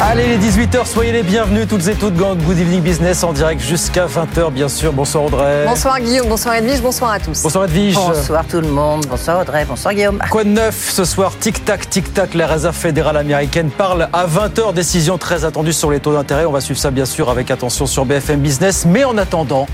[0.00, 3.60] Allez, les 18h, soyez les bienvenus toutes et toutes dans Good Evening Business en direct
[3.60, 4.92] jusqu'à 20h, bien sûr.
[4.92, 5.64] Bonsoir Audrey.
[5.66, 7.42] Bonsoir Guillaume, bonsoir Edwige, bonsoir à tous.
[7.42, 7.96] Bonsoir Edwige.
[7.96, 10.20] Bonsoir tout le monde, bonsoir Audrey, bonsoir Guillaume.
[10.30, 11.32] Quoi de neuf ce soir?
[11.40, 16.12] Tic-tac, tic-tac, la réserve fédérale américaine parle à 20h, décision très attendue sur les taux
[16.12, 16.44] d'intérêt.
[16.44, 18.86] On va suivre ça bien sûr avec attention sur BFM Business.
[18.86, 19.66] Mais en attendant,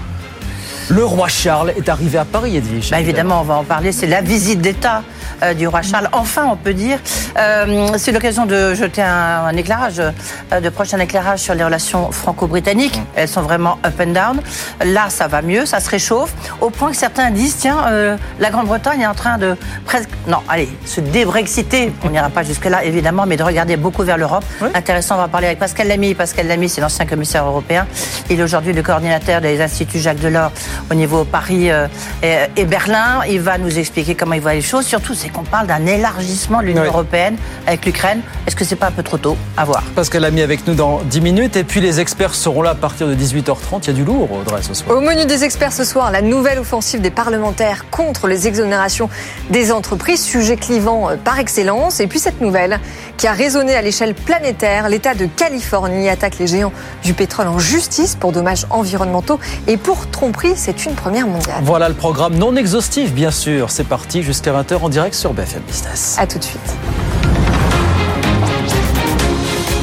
[0.88, 2.90] le roi Charles est arrivé à Paris, Edwige.
[2.90, 3.92] Bah évidemment, on va en parler.
[3.92, 5.02] C'est la visite d'État
[5.42, 6.08] euh, du roi Charles.
[6.12, 6.98] Enfin, on peut dire.
[7.38, 12.12] Euh, c'est l'occasion de jeter un, un éclairage, euh, de prochain éclairage sur les relations
[12.12, 13.00] franco-britanniques.
[13.14, 14.40] Elles sont vraiment up and down.
[14.84, 18.50] Là, ça va mieux, ça se réchauffe, au point que certains disent tiens, euh, la
[18.50, 20.10] Grande-Bretagne est en train de presque.
[20.26, 21.92] Non, allez, se débrexiter.
[22.04, 24.44] On n'ira pas jusque-là, évidemment, mais de regarder beaucoup vers l'Europe.
[24.60, 24.69] Oui.
[24.74, 26.14] Intéressant, on va parler avec Pascal Lamy.
[26.14, 27.86] Pascal Lamy, c'est l'ancien commissaire européen.
[28.30, 30.52] Il est aujourd'hui le coordinateur des instituts Jacques Delors
[30.91, 31.86] au niveau Paris euh,
[32.22, 33.20] et, Berlin.
[33.28, 34.86] Il va nous expliquer comment il voit les choses.
[34.86, 36.89] Surtout, c'est qu'on parle d'un élargissement de l'Union Oui.
[36.89, 38.20] européenne avec l'Ukraine.
[38.47, 39.83] Est-ce que c'est pas un peu trop tôt À voir?
[39.94, 41.56] Pascal Ami avec nous dans 10 minutes.
[41.56, 43.81] Et puis les experts seront là à partir de 18h30.
[43.83, 44.97] Il y a du lourd, Audrey, ce soir.
[44.97, 49.09] Au menu des experts ce soir, la nouvelle offensive des parlementaires contre les exonérations
[49.50, 52.00] des entreprises, sujet clivant euh, par excellence.
[52.00, 52.81] Et puis cette nouvelle
[53.16, 56.72] qui a résonné à l'échelle planétaire, l'État de Californie attaque les géants
[57.03, 61.60] du pétrole en justice pour dommages environnementaux et pour tromperie, c'est une première mondiale.
[61.62, 63.70] Voilà le programme non exhaustif, bien sûr.
[63.70, 66.16] C'est parti jusqu'à 20h en direct sur BFM Business.
[66.18, 66.58] À tout de suite.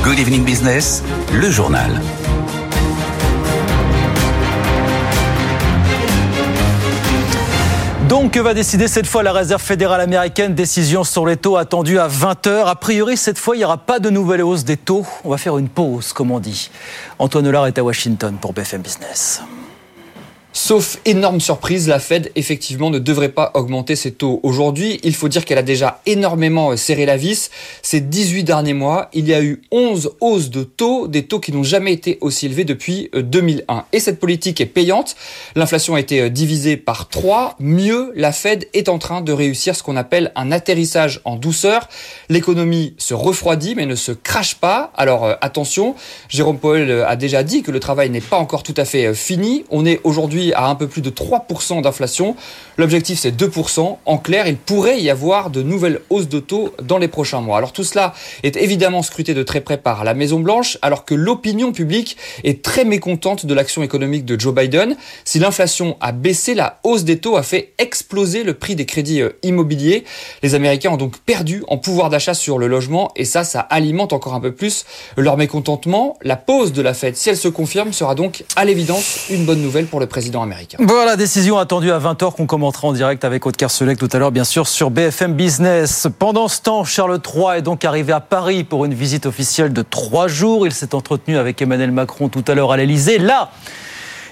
[0.04, 2.02] Good evening business, le journal.
[8.10, 10.56] Donc, que va décider cette fois la Réserve fédérale américaine?
[10.56, 12.66] Décision sur les taux attendue à 20h.
[12.66, 15.06] A priori, cette fois, il n'y aura pas de nouvelle hausse des taux.
[15.24, 16.72] On va faire une pause, comme on dit.
[17.20, 19.44] Antoine Hollard est à Washington pour BFM Business.
[20.54, 25.00] Sauf énorme surprise, la Fed effectivement ne devrait pas augmenter ses taux aujourd'hui.
[25.04, 27.52] Il faut dire qu'elle a déjà énormément euh, serré la vis.
[27.82, 31.54] Ces 18 derniers mois, il y a eu 11 hausses de taux, des taux qui
[31.54, 33.86] n'ont jamais été aussi élevés depuis euh, 2001.
[33.94, 35.16] Et cette politique est payante.
[35.56, 37.56] L'inflation a été euh, divisée par 3.
[37.60, 41.88] Mieux, la Fed est en train de réussir ce qu'on appelle un atterrissage en douceur.
[42.30, 44.92] L'économie se refroidit mais ne se crache pas.
[44.96, 45.96] Alors euh, attention,
[46.30, 49.08] Jérôme Powell euh, a déjà dit que le travail n'est pas encore tout à fait
[49.08, 49.66] euh, fini.
[49.70, 52.36] On est aujourd'hui à un peu plus de 3% d'inflation.
[52.82, 53.98] L'objectif c'est 2%.
[54.08, 57.60] En clair, il pourrait y avoir de nouvelles hausses de taux dans les prochains mois.
[57.60, 61.14] Alors tout cela est évidemment scruté de très près par la Maison Blanche, alors que
[61.14, 64.96] l'opinion publique est très mécontente de l'action économique de Joe Biden.
[65.26, 69.22] Si l'inflation a baissé, la hausse des taux a fait exploser le prix des crédits
[69.22, 70.04] euh, immobiliers.
[70.42, 74.12] Les Américains ont donc perdu en pouvoir d'achat sur le logement et ça, ça alimente
[74.12, 74.86] encore un peu plus
[75.18, 76.18] leur mécontentement.
[76.24, 79.62] La pause de la Fed, si elle se confirme, sera donc à l'évidence une bonne
[79.62, 80.80] nouvelle pour le président américain.
[80.80, 84.32] Voilà, décision attendue à 20h qu'on commentera en direct avec Aude Kerselec tout à l'heure,
[84.32, 86.08] bien sûr, sur BFM Business.
[86.18, 89.82] Pendant ce temps, Charles III est donc arrivé à Paris pour une visite officielle de
[89.82, 90.66] trois jours.
[90.66, 93.18] Il s'est entretenu avec Emmanuel Macron tout à l'heure à l'Elysée.
[93.18, 93.52] Là,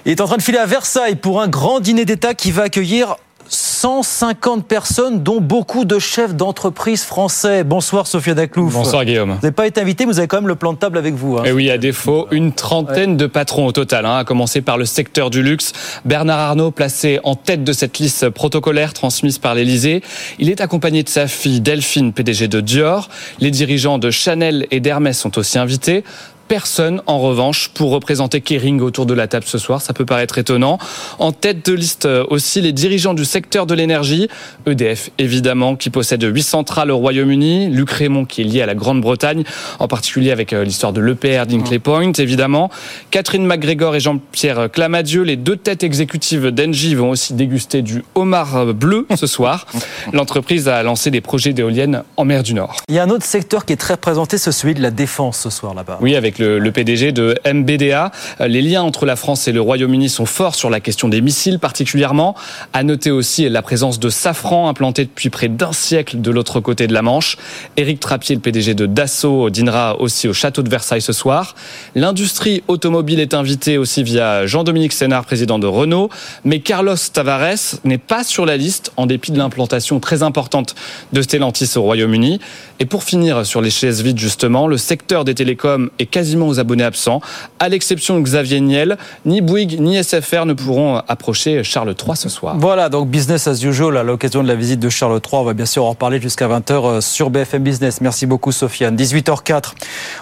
[0.06, 2.62] il est en train de filer à Versailles pour un grand dîner d'État qui va
[2.62, 3.16] accueillir
[3.52, 7.64] 150 personnes, dont beaucoup de chefs d'entreprise français.
[7.64, 8.72] Bonsoir Sophia Daclouf.
[8.72, 9.30] Bonsoir Guillaume.
[9.30, 11.14] Vous n'avez pas été invité, mais vous avez quand même le plan de table avec
[11.14, 11.36] vous.
[11.38, 11.42] hein.
[11.44, 14.84] Et oui, à défaut, une trentaine de patrons au total, hein, à commencer par le
[14.84, 15.72] secteur du luxe.
[16.04, 20.02] Bernard Arnault, placé en tête de cette liste protocolaire transmise par l'Elysée.
[20.38, 23.08] Il est accompagné de sa fille Delphine, PDG de Dior.
[23.40, 26.04] Les dirigeants de Chanel et d'Hermès sont aussi invités.
[26.50, 29.80] Personne, en revanche, pour représenter Kering autour de la table ce soir.
[29.80, 30.78] Ça peut paraître étonnant.
[31.20, 34.26] En tête de liste euh, aussi les dirigeants du secteur de l'énergie.
[34.66, 37.68] EDF, évidemment, qui possède huit centrales au Royaume-Uni.
[37.68, 39.44] Luc Raymond, qui est lié à la Grande-Bretagne,
[39.78, 42.68] en particulier avec euh, l'histoire de l'EPR d'Inkley Point, évidemment.
[43.12, 48.74] Catherine McGregor et Jean-Pierre Clamadieu, les deux têtes exécutives d'Engie, vont aussi déguster du homard
[48.74, 49.68] bleu ce soir.
[50.12, 52.74] L'entreprise a lancé des projets d'éoliennes en mer du Nord.
[52.88, 55.38] Il y a un autre secteur qui est très présenté, c'est celui de la défense
[55.38, 55.98] ce soir là-bas.
[56.00, 58.10] Oui, avec le, PDG de MBDA.
[58.40, 61.58] Les liens entre la France et le Royaume-Uni sont forts sur la question des missiles
[61.58, 62.34] particulièrement.
[62.72, 66.86] À noter aussi la présence de Safran implanté depuis près d'un siècle de l'autre côté
[66.86, 67.36] de la Manche.
[67.76, 71.54] Éric Trappier, le PDG de Dassault, dînera aussi au château de Versailles ce soir.
[71.94, 76.10] L'industrie automobile est invitée aussi via Jean-Dominique Sénard, président de Renault.
[76.44, 80.74] Mais Carlos Tavares n'est pas sur la liste en dépit de l'implantation très importante
[81.12, 82.40] de Stellantis au Royaume-Uni.
[82.78, 86.46] Et pour finir sur les chaises vides justement, le secteur des télécoms est quasi quasiment
[86.46, 87.20] aux abonnés absents.
[87.58, 92.28] À l'exception de Xavier Niel, ni Bouygues ni SFR ne pourront approcher Charles III ce
[92.28, 92.54] soir.
[92.56, 95.40] Voilà, donc business as usual à l'occasion de la visite de Charles III.
[95.40, 98.00] On va bien sûr en reparler jusqu'à 20h euh, sur BFM Business.
[98.00, 98.94] Merci beaucoup Sofiane.
[98.94, 99.72] 18h04.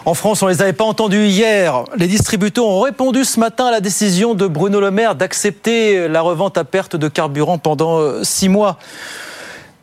[0.06, 1.84] En France, on les avait pas entendus hier.
[1.98, 6.22] Les distributeurs ont répondu ce matin à la décision de Bruno Le Maire d'accepter la
[6.22, 8.78] revente à perte de carburant pendant euh, six mois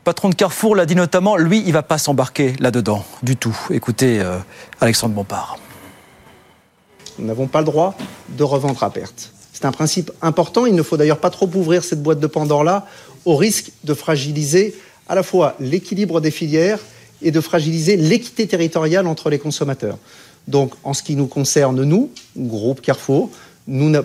[0.06, 3.58] patron de Carrefour l'a dit notamment, lui, il ne va pas s'embarquer là-dedans du tout.
[3.72, 4.38] Écoutez euh,
[4.80, 5.58] Alexandre Bompard.
[7.20, 7.96] Nous n'avons pas le droit
[8.30, 9.32] de revendre à perte.
[9.54, 10.66] C'est un principe important.
[10.66, 12.86] Il ne faut d'ailleurs pas trop ouvrir cette boîte de Pandore-là
[13.24, 14.76] au risque de fragiliser
[15.08, 16.80] à la fois l'équilibre des filières
[17.22, 19.98] et de fragiliser l'équité territoriale entre les consommateurs.
[20.48, 23.30] Donc, en ce qui nous concerne, nous, groupe Carrefour,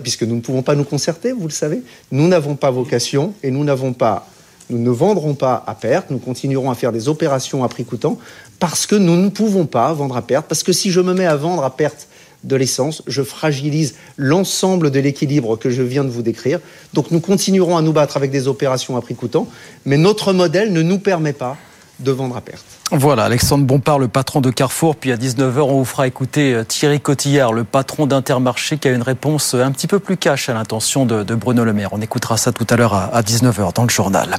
[0.02, 1.82] puisque nous ne pouvons pas nous concerter, vous le savez,
[2.12, 6.74] nous n'avons pas vocation et nous nous ne vendrons pas à perte, nous continuerons à
[6.74, 8.18] faire des opérations à prix coûtant
[8.58, 11.26] parce que nous ne pouvons pas vendre à perte, parce que si je me mets
[11.26, 12.06] à vendre à perte
[12.44, 16.60] de l'essence, je fragilise l'ensemble de l'équilibre que je viens de vous décrire.
[16.94, 19.48] Donc nous continuerons à nous battre avec des opérations à prix coûtant,
[19.84, 21.56] mais notre modèle ne nous permet pas
[22.00, 22.64] de vendre à perte.
[22.92, 24.96] Voilà, Alexandre Bompard, le patron de Carrefour.
[24.96, 28.90] Puis à 19h, on vous fera écouter euh, Thierry Cotillard, le patron d'Intermarché, qui a
[28.90, 31.90] une réponse euh, un petit peu plus cash à l'intention de, Bruno Le Maire.
[31.92, 34.38] On écoutera ça tout à l'heure à 19h dans le journal.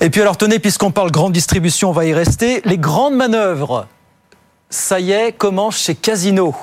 [0.00, 2.62] Et puis alors tenez, puisqu'on parle grande distribution, on va y rester.
[2.64, 3.86] Les grandes manœuvres,
[4.70, 6.54] ça y est, commencent chez Casino.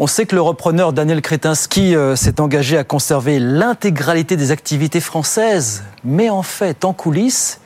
[0.00, 5.00] On sait que le repreneur Daniel Kretinsky euh, s'est engagé à conserver l'intégralité des activités
[5.00, 7.60] françaises, mais en fait, en coulisses,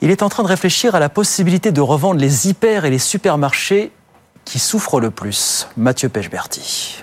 [0.00, 3.00] il est en train de réfléchir à la possibilité de revendre les hyper et les
[3.00, 3.90] supermarchés
[4.44, 5.66] qui souffrent le plus.
[5.76, 7.02] Mathieu Pechberti.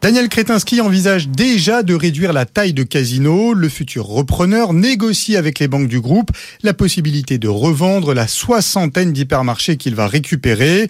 [0.00, 3.52] Daniel Kretinsky envisage déjà de réduire la taille de Casino.
[3.52, 6.30] Le futur repreneur négocie avec les banques du groupe
[6.62, 10.88] la possibilité de revendre la soixantaine d'hypermarchés qu'il va récupérer.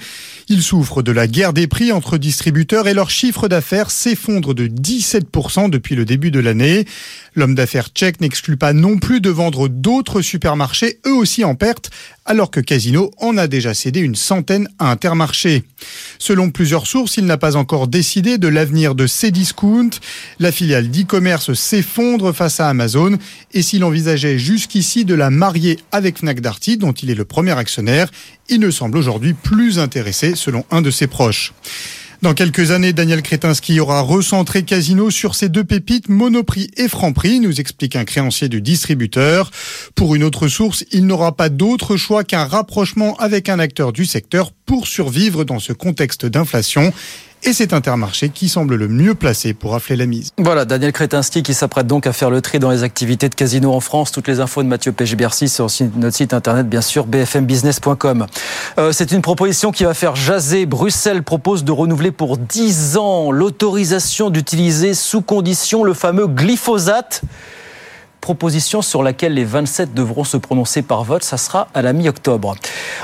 [0.50, 4.66] Il souffre de la guerre des prix entre distributeurs et leur chiffre d'affaires s'effondre de
[4.66, 6.84] 17% depuis le début de l'année.
[7.34, 11.90] L'homme d'affaires tchèque n'exclut pas non plus de vendre d'autres supermarchés, eux aussi en perte,
[12.28, 15.64] alors que Casino en a déjà cédé une centaine à Intermarché.
[16.18, 19.90] Selon plusieurs sources, il n'a pas encore décidé de l'avenir de Cdiscount.
[20.38, 23.16] La filiale d'e-commerce s'effondre face à Amazon
[23.54, 27.52] et s'il envisageait jusqu'ici de la marier avec Fnac Darty, dont il est le premier
[27.52, 28.10] actionnaire,
[28.50, 31.54] il ne semble aujourd'hui plus intéressé selon un de ses proches.
[32.20, 37.38] Dans quelques années, Daniel Kretinsky aura recentré Casino sur ses deux pépites, Monoprix et Franprix,
[37.38, 39.52] nous explique un créancier du distributeur.
[39.94, 44.04] Pour une autre source, il n'aura pas d'autre choix qu'un rapprochement avec un acteur du
[44.04, 46.92] secteur pour survivre dans ce contexte d'inflation.
[47.44, 50.32] Et c'est Intermarché qui semble le mieux placé pour affler la mise.
[50.38, 53.72] Voilà, Daniel Kretinsky qui s'apprête donc à faire le tri dans les activités de casino
[53.72, 54.10] en France.
[54.10, 58.26] Toutes les infos de Mathieu Pechbercy sur notre site internet, bien sûr, bfmbusiness.com.
[58.78, 60.66] Euh, c'est une proposition qui va faire jaser.
[60.66, 67.22] Bruxelles propose de renouveler pour 10 ans l'autorisation d'utiliser sous condition le fameux glyphosate
[68.20, 71.22] proposition sur laquelle les 27 devront se prononcer par vote.
[71.22, 72.54] Ça sera à la mi-octobre.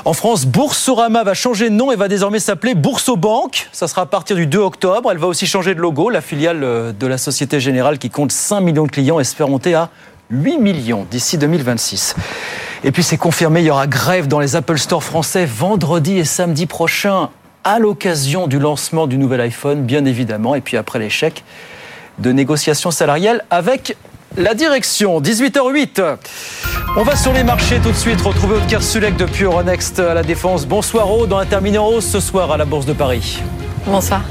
[0.05, 3.69] En France, Boursorama va changer de nom et va désormais s'appeler Boursobank.
[3.72, 5.11] Ça sera à partir du 2 octobre.
[5.11, 6.11] Elle va aussi changer de logo.
[6.11, 9.75] La filiale euh, de la Société Générale qui compte 5 millions de clients espère monter
[9.75, 9.90] à
[10.31, 12.17] 8 millions d'ici 2026.
[12.82, 16.25] Et puis c'est confirmé, il y aura grève dans les Apple Store français vendredi et
[16.25, 17.31] samedi prochain
[17.64, 21.44] à l'occasion du lancement du nouvel iPhone, bien évidemment, et puis après l'échec
[22.19, 23.96] de négociations salariales avec
[24.36, 26.17] la direction, 18h08.
[26.96, 30.22] On va sur les marchés tout de suite, retrouver Aude Kersulek depuis Euronext à la
[30.22, 30.67] Défense.
[30.67, 33.41] Bonsoir Aude, dans un terminé en ce soir à la Bourse de Paris.
[33.86, 34.22] Bonsoir.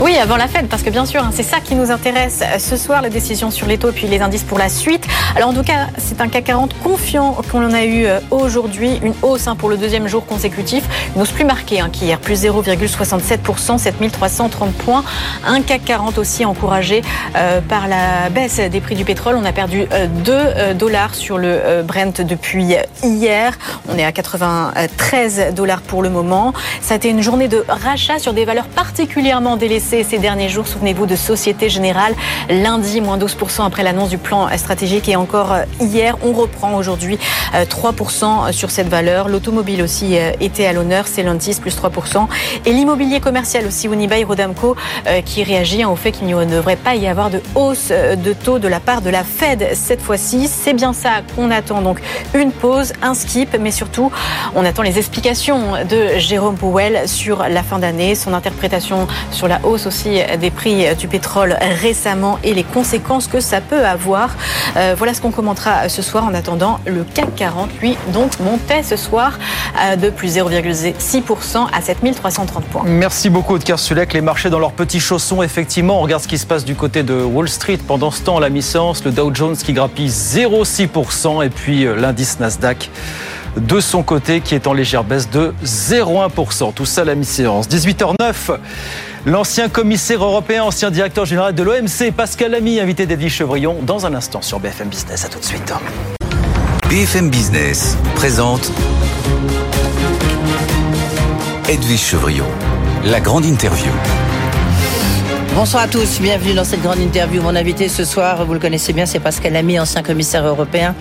[0.00, 2.76] Oui, avant la Fed, parce que bien sûr, hein, c'est ça qui nous intéresse ce
[2.76, 5.06] soir, la décision sur les taux puis les indices pour la suite.
[5.36, 8.98] Alors en tout cas, c'est un CAC 40 confiant qu'on en a eu euh, aujourd'hui,
[9.02, 10.82] une hausse hein, pour le deuxième jour consécutif,
[11.14, 15.04] une hausse plus marquée hein, qu'hier, plus 0,67%, 7330 points.
[15.46, 17.02] Un CAC 40 aussi encouragé
[17.36, 19.36] euh, par la baisse des prix du pétrole.
[19.36, 22.74] On a perdu 2 euh, dollars sur le Brent depuis
[23.04, 23.56] hier.
[23.88, 26.52] On est à 93 dollars pour le moment.
[26.80, 30.66] Ça a été une journée de rachat sur des valeurs particulièrement délaissées ces derniers jours.
[30.66, 32.14] Souvenez-vous de Société Générale.
[32.48, 35.08] Lundi, moins 12% après l'annonce du plan stratégique.
[35.08, 37.18] Et encore euh, hier, on reprend aujourd'hui
[37.52, 39.28] 3% euh, sur cette valeur.
[39.28, 41.06] L'automobile aussi euh, était à l'honneur.
[41.06, 42.26] Stellantis, plus 3%.
[42.64, 44.74] Et l'immobilier commercial aussi, Unibail Rodamco,
[45.24, 48.68] qui réagit au fait qu'il ne devrait pas y avoir de hausse de taux de
[48.68, 50.48] la part de la Fed cette fois-ci.
[50.48, 51.82] C'est bien ça qu'on attend.
[51.82, 52.00] Donc
[52.34, 54.10] une pause, un skip, mais surtout,
[54.54, 59.60] on attend les explications de Jérôme Powell sur la fin d'année, son interprétation sur la
[59.64, 64.30] hausse aussi des prix du pétrole récemment et les conséquences que ça peut avoir.
[64.76, 66.24] Euh, voilà ce qu'on commentera ce soir.
[66.24, 69.38] En attendant, le CAC 40, lui, donc montait ce soir
[69.80, 72.82] euh, de plus 0,6% à 7330 points.
[72.86, 74.12] Merci beaucoup, Odkar Sulek.
[74.12, 75.98] Les marchés dans leurs petits chaussons, effectivement.
[75.98, 77.78] On regarde ce qui se passe du côté de Wall Street.
[77.86, 82.40] Pendant ce temps, la mi-séance, le Dow Jones qui grappille 0,6% et puis euh, l'indice
[82.40, 82.90] Nasdaq
[83.56, 86.74] de son côté qui est en légère baisse de 0,1%.
[86.74, 87.68] Tout ça la mi-séance.
[87.68, 88.58] 18h09.
[89.26, 94.12] L'ancien commissaire européen, ancien directeur général de l'OMC, Pascal Lamy, invité d'Edwige Chevrillon, dans un
[94.12, 95.24] instant sur BFM Business.
[95.24, 95.72] À tout de suite.
[96.90, 98.70] BFM Business présente
[101.70, 102.44] Edwige Chevrillon,
[103.06, 103.90] la grande interview.
[105.54, 107.40] Bonsoir à tous, bienvenue dans cette grande interview.
[107.40, 110.94] Mon invité ce soir, vous le connaissez bien, c'est Pascal Lamy, ancien commissaire européen,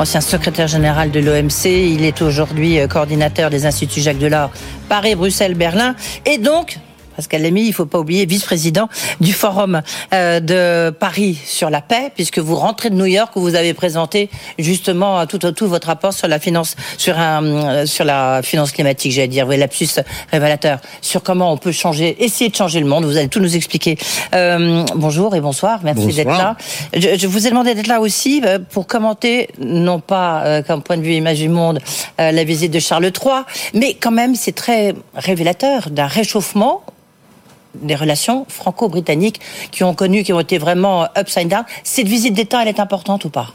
[0.00, 1.66] ancien secrétaire général de l'OMC.
[1.66, 4.50] Il est aujourd'hui euh, coordinateur des instituts Jacques Delors,
[4.88, 5.94] Paris, Bruxelles, Berlin.
[6.26, 6.80] Et donc,
[7.18, 8.88] Pascal Lamy, il faut pas oublier, vice-président
[9.20, 9.82] du Forum
[10.14, 13.74] euh, de Paris sur la paix, puisque vous rentrez de New York où vous avez
[13.74, 18.70] présenté justement tout, tout votre rapport sur la finance, sur un, euh, sur la finance
[18.70, 19.88] climatique, j'allais dire, oui, lapsus
[20.30, 23.04] révélateur, sur comment on peut changer, essayer de changer le monde.
[23.04, 23.98] Vous allez tout nous expliquer.
[24.32, 26.56] Euh, bonjour et bonsoir, merci d'être là.
[26.94, 30.96] Je, je, vous ai demandé d'être là aussi euh, pour commenter, non pas comme point
[30.96, 31.80] de vue image du monde,
[32.16, 33.42] la visite de Charles III,
[33.74, 36.84] mais quand même c'est très révélateur d'un réchauffement
[37.74, 41.64] des relations franco-britanniques qui ont connu, qui ont été vraiment upside down.
[41.84, 43.52] Cette visite d'État, elle est importante ou pas?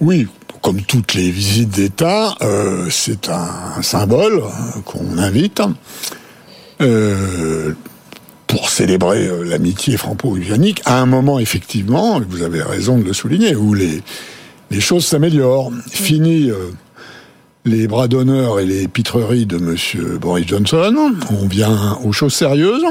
[0.00, 0.26] Oui,
[0.62, 5.62] comme toutes les visites d'État, euh, c'est un symbole euh, qu'on invite
[6.80, 7.74] euh,
[8.46, 13.54] pour célébrer euh, l'amitié franco-britannique à un moment, effectivement, vous avez raison de le souligner,
[13.54, 14.02] où les,
[14.70, 15.70] les choses s'améliorent.
[15.90, 16.50] Fini
[17.64, 19.76] les bras d'honneur et les pitreries de M.
[20.18, 21.14] Boris Johnson.
[21.30, 22.84] On vient aux choses sérieuses.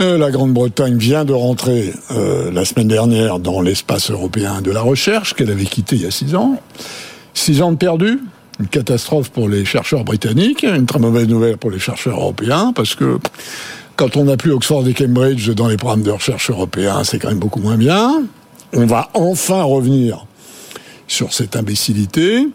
[0.00, 4.80] Euh, la Grande-Bretagne vient de rentrer euh, la semaine dernière dans l'espace européen de la
[4.80, 6.60] recherche qu'elle avait quitté il y a six ans.
[7.32, 8.18] Six ans de perdu,
[8.58, 12.96] une catastrophe pour les chercheurs britanniques, une très mauvaise nouvelle pour les chercheurs européens, parce
[12.96, 13.18] que
[13.94, 17.28] quand on n'a plus Oxford et Cambridge dans les programmes de recherche européens, c'est quand
[17.28, 18.24] même beaucoup moins bien.
[18.72, 20.26] On va enfin revenir
[21.06, 22.48] sur cette imbécilité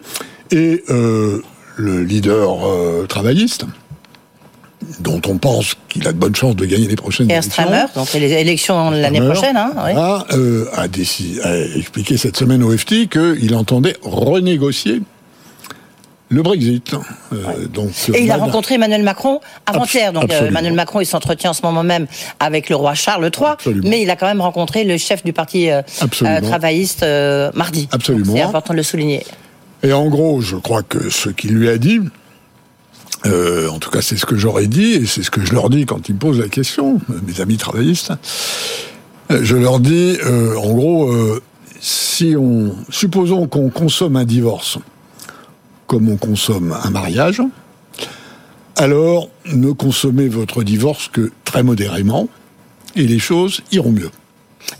[0.50, 1.42] et euh,
[1.76, 3.66] le leader euh, travailliste
[5.00, 7.64] dont on pense qu'il a de bonnes chances de gagner les prochaines élections.
[7.94, 9.92] donc les élections l'année prochaine, hein, oui.
[9.94, 15.02] a, euh, a, décidé, a expliqué cette semaine au FT qu'il entendait renégocier
[16.28, 16.94] le Brexit.
[17.32, 20.12] Euh, donc, et il a rencontré Emmanuel Macron avant-hier.
[20.12, 22.06] Donc euh, Emmanuel Macron, il s'entretient en ce moment même
[22.38, 23.88] avec le roi Charles III, absolument.
[23.88, 25.68] mais il a quand même rencontré le chef du parti
[26.42, 27.04] travailliste
[27.54, 27.88] mardi.
[27.90, 28.32] Absolument.
[28.34, 29.24] C'est important de le souligner.
[29.82, 32.00] Et en gros, je crois que ce qu'il lui a dit,
[33.26, 35.70] euh, en tout cas c'est ce que j'aurais dit, et c'est ce que je leur
[35.70, 38.12] dis quand ils me posent la question, mes amis travaillistes,
[39.30, 41.14] euh, je leur dis, euh, en gros,
[41.80, 44.78] si on, supposons qu'on consomme un divorce
[45.86, 47.42] comme on consomme un mariage,
[48.76, 52.28] alors ne consommez votre divorce que très modérément,
[52.96, 54.10] et les choses iront mieux.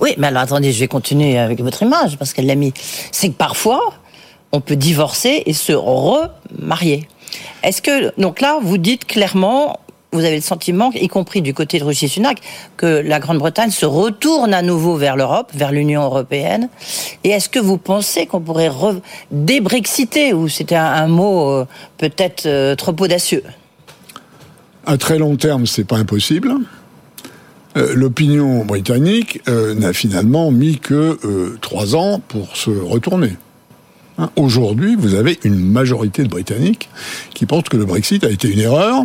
[0.01, 2.73] Oui, mais alors attendez, je vais continuer avec votre image, parce qu'elle l'a mis.
[3.13, 3.95] C'est que parfois,
[4.53, 7.09] on peut divorcer et se remarier.
[7.63, 9.79] Est-ce que, donc là, vous dites clairement,
[10.13, 12.41] vous avez le sentiment, y compris du côté de Rishi Sunak,
[12.77, 16.69] que la Grande-Bretagne se retourne à nouveau vers l'Europe, vers l'Union européenne.
[17.23, 18.71] Et est-ce que vous pensez qu'on pourrait
[19.31, 21.67] débrexiter, ou c'était un, mot euh,
[21.99, 23.45] peut-être euh, trop audacieux?
[24.87, 26.55] À très long terme, c'est pas impossible.
[27.77, 33.37] Euh, L'opinion britannique n'a finalement mis que trois ans pour se retourner.
[34.21, 36.91] Hein, aujourd'hui, vous avez une majorité de Britanniques
[37.35, 39.05] qui pensent que le Brexit a été une erreur.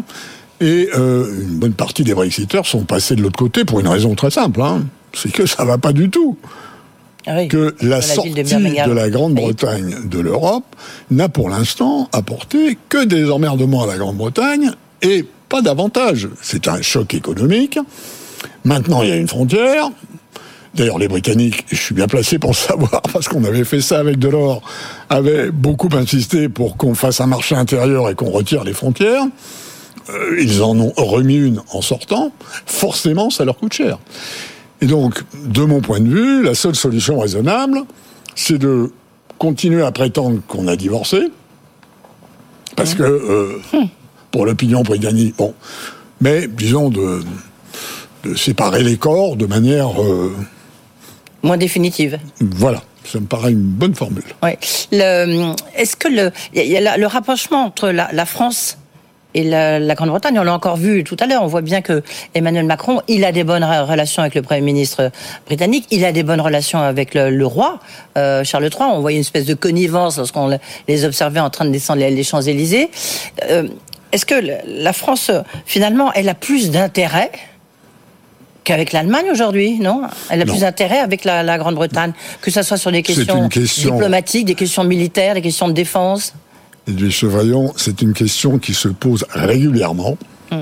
[0.60, 4.14] Et euh, une bonne partie des Brexiteurs sont passés de l'autre côté pour une raison
[4.16, 4.62] très simple.
[4.62, 4.86] Hein.
[5.14, 6.38] C'est que ça va pas du tout.
[7.28, 10.76] Ah oui, que la sortie de, de, la Grande-Bretagne de l'Europe
[11.10, 16.30] n'a pour l'instant apporté que des emmerdements à la Grande-Bretagne et pas davantage.
[16.42, 17.80] C'est un choc économique.
[18.64, 19.90] Maintenant, il y a une frontière.
[20.76, 24.20] D'ailleurs, les Britanniques, je suis bien placé pour savoir, parce qu'on avait fait ça avec
[24.20, 24.62] Delors,
[25.10, 29.24] avaient beaucoup insisté pour qu'on fasse un marché intérieur et qu'on retire les frontières.
[30.10, 32.32] Euh, ils en ont remis une en sortant.
[32.66, 34.00] Forcément, ça leur coûte cher.
[34.82, 37.80] Et donc, de mon point de vue, la seule solution raisonnable,
[38.36, 38.92] c'est de
[39.38, 41.32] continuer à prétendre qu'on a divorcé.
[42.76, 43.62] Parce que, euh,
[44.32, 45.54] pour l'opinion britannique, bon.
[46.20, 47.22] Mais, disons, de,
[48.26, 50.02] de séparer les corps de manière.
[50.02, 50.34] Euh,
[51.46, 52.20] moins définitive.
[52.42, 52.82] Voilà.
[53.06, 54.24] Ça me paraît une bonne formule.
[54.42, 54.52] Oui.
[54.92, 58.80] Est-ce que le, y a le rapprochement entre la, la, France
[59.36, 60.40] et la, la Grande-Bretagne.
[60.40, 61.44] On l'a encore vu tout à l'heure.
[61.44, 62.02] On voit bien que
[62.34, 65.12] Emmanuel Macron, il a des bonnes relations avec le Premier ministre
[65.46, 65.86] britannique.
[65.92, 67.80] Il a des bonnes relations avec le, le roi
[68.18, 68.90] euh, Charles III.
[68.94, 72.24] On voyait une espèce de connivence lorsqu'on les observait en train de descendre les, les
[72.24, 72.90] Champs-Élysées.
[73.52, 73.68] Euh,
[74.12, 74.36] Est-ce que
[74.66, 75.30] la France,
[75.66, 77.30] finalement, elle a plus d'intérêt
[78.66, 80.02] qu'avec l'Allemagne aujourd'hui, non?
[80.30, 80.52] Elle a Non.
[80.52, 84.56] plus d'intérêt avec la, la Grande-Bretagne, que ce soit sur des questions, question- diplomatiques, des
[84.56, 86.34] questions militaires, des questions de défense?
[86.88, 90.18] Edwige Chevrillon, c'est une question qui se pose régulièrement.
[90.52, 90.56] Mm.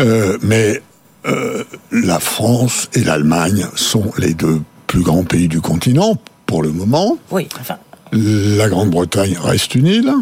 [0.00, 0.80] Euh, mais
[1.26, 6.16] euh, la France et l'Allemagne sont les deux plus grands pays du continent
[6.46, 7.18] pour le moment.
[7.30, 7.76] Oui, enfin,
[8.12, 10.12] La Grande-Bretagne reste une île.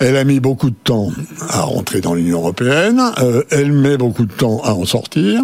[0.00, 1.10] Elle a mis beaucoup de temps
[1.48, 3.00] à rentrer dans l'Union européenne.
[3.18, 5.42] Euh, elle met beaucoup de temps à en sortir.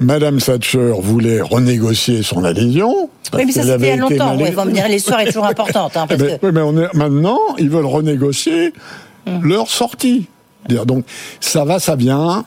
[0.00, 3.10] Madame Thatcher voulait renégocier son adhésion.
[3.30, 4.36] parce oui, mais ça c'était il y a longtemps.
[4.36, 5.96] mal Oui, vous me direz, l'histoire est toujours importante.
[5.96, 8.72] Hein, parce que- oui, mais on est, maintenant, ils veulent renégocier
[9.26, 9.44] Hum.
[9.46, 10.26] leur sortie.
[10.68, 11.04] Dire, Donc,
[11.40, 12.44] ça va, ça vient.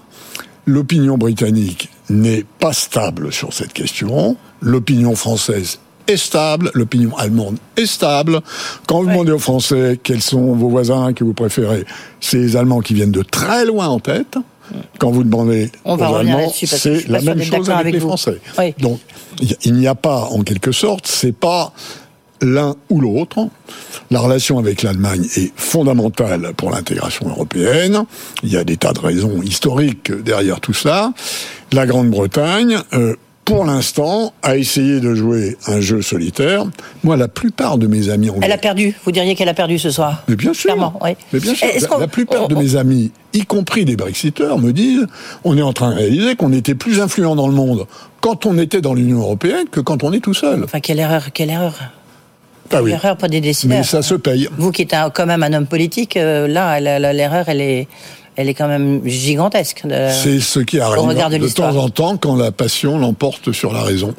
[0.66, 4.38] L'opinion britannique n'est pas stable sur cette question.
[4.62, 6.72] L'opinion française est stable.
[6.74, 8.42] L'opinion allemande est stable.
[8.88, 11.86] Quand vous demandez aux Français quels sont vos voisins que vous préférez,
[12.20, 14.38] c'est les Allemands qui viennent de très loin en tête.
[15.00, 18.00] Quand vous demandez On aux Allemands, c'est la même chose avec, avec les.
[18.00, 18.40] Français.
[18.58, 18.74] Oui.
[18.80, 19.00] Donc,
[19.64, 21.74] il n'y a pas, en quelque sorte, c'est pas
[22.42, 23.48] l'un ou l'autre.
[24.10, 28.04] La relation avec l'Allemagne est fondamentale pour l'intégration européenne.
[28.44, 31.14] Il y a des tas de raisons historiques derrière tout cela.
[31.72, 33.16] La Grande-Bretagne, euh,
[33.52, 36.66] pour l'instant, a essayé de jouer un jeu solitaire.
[37.04, 38.46] Moi, la plupart de mes amis anglais...
[38.46, 38.96] Elle a perdu.
[39.04, 40.24] Vous diriez qu'elle a perdu ce soir.
[40.30, 40.74] Mais bien sûr.
[40.74, 41.12] Clairement, oui.
[41.34, 41.68] Mais bien sûr,
[42.00, 45.06] la, plupart de mes amis, y compris des Brexiteurs, me disent
[45.44, 47.88] on est en train de réaliser qu'on était plus influent dans le monde
[48.22, 50.64] quand on était dans l'Union européenne que quand on est tout seul.
[50.64, 51.74] Enfin, quelle erreur, quelle erreur.
[52.74, 52.92] Ah oui.
[52.92, 53.78] erreur pour des décideurs.
[53.80, 54.48] Mais ça se paye.
[54.58, 56.80] Vous qui êtes un- quand même un homme politique, euh, là,
[57.14, 57.88] l'erreur, elle est,
[58.38, 59.84] elle est quand même gigantesque.
[60.12, 60.96] C'est ce qui arrive
[61.40, 64.14] de temps en temps quand la passion l'emporte sur la raison.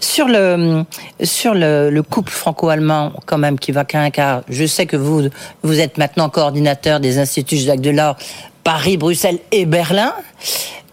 [0.00, 0.84] Sur le
[1.22, 4.42] sur le, le couple franco-allemand, quand même, qui va qu'à un quart.
[4.48, 5.22] Je sais que vous
[5.62, 8.16] vous êtes maintenant coordinateur des instituts Jacques Delors,
[8.62, 10.12] Paris, Bruxelles et Berlin.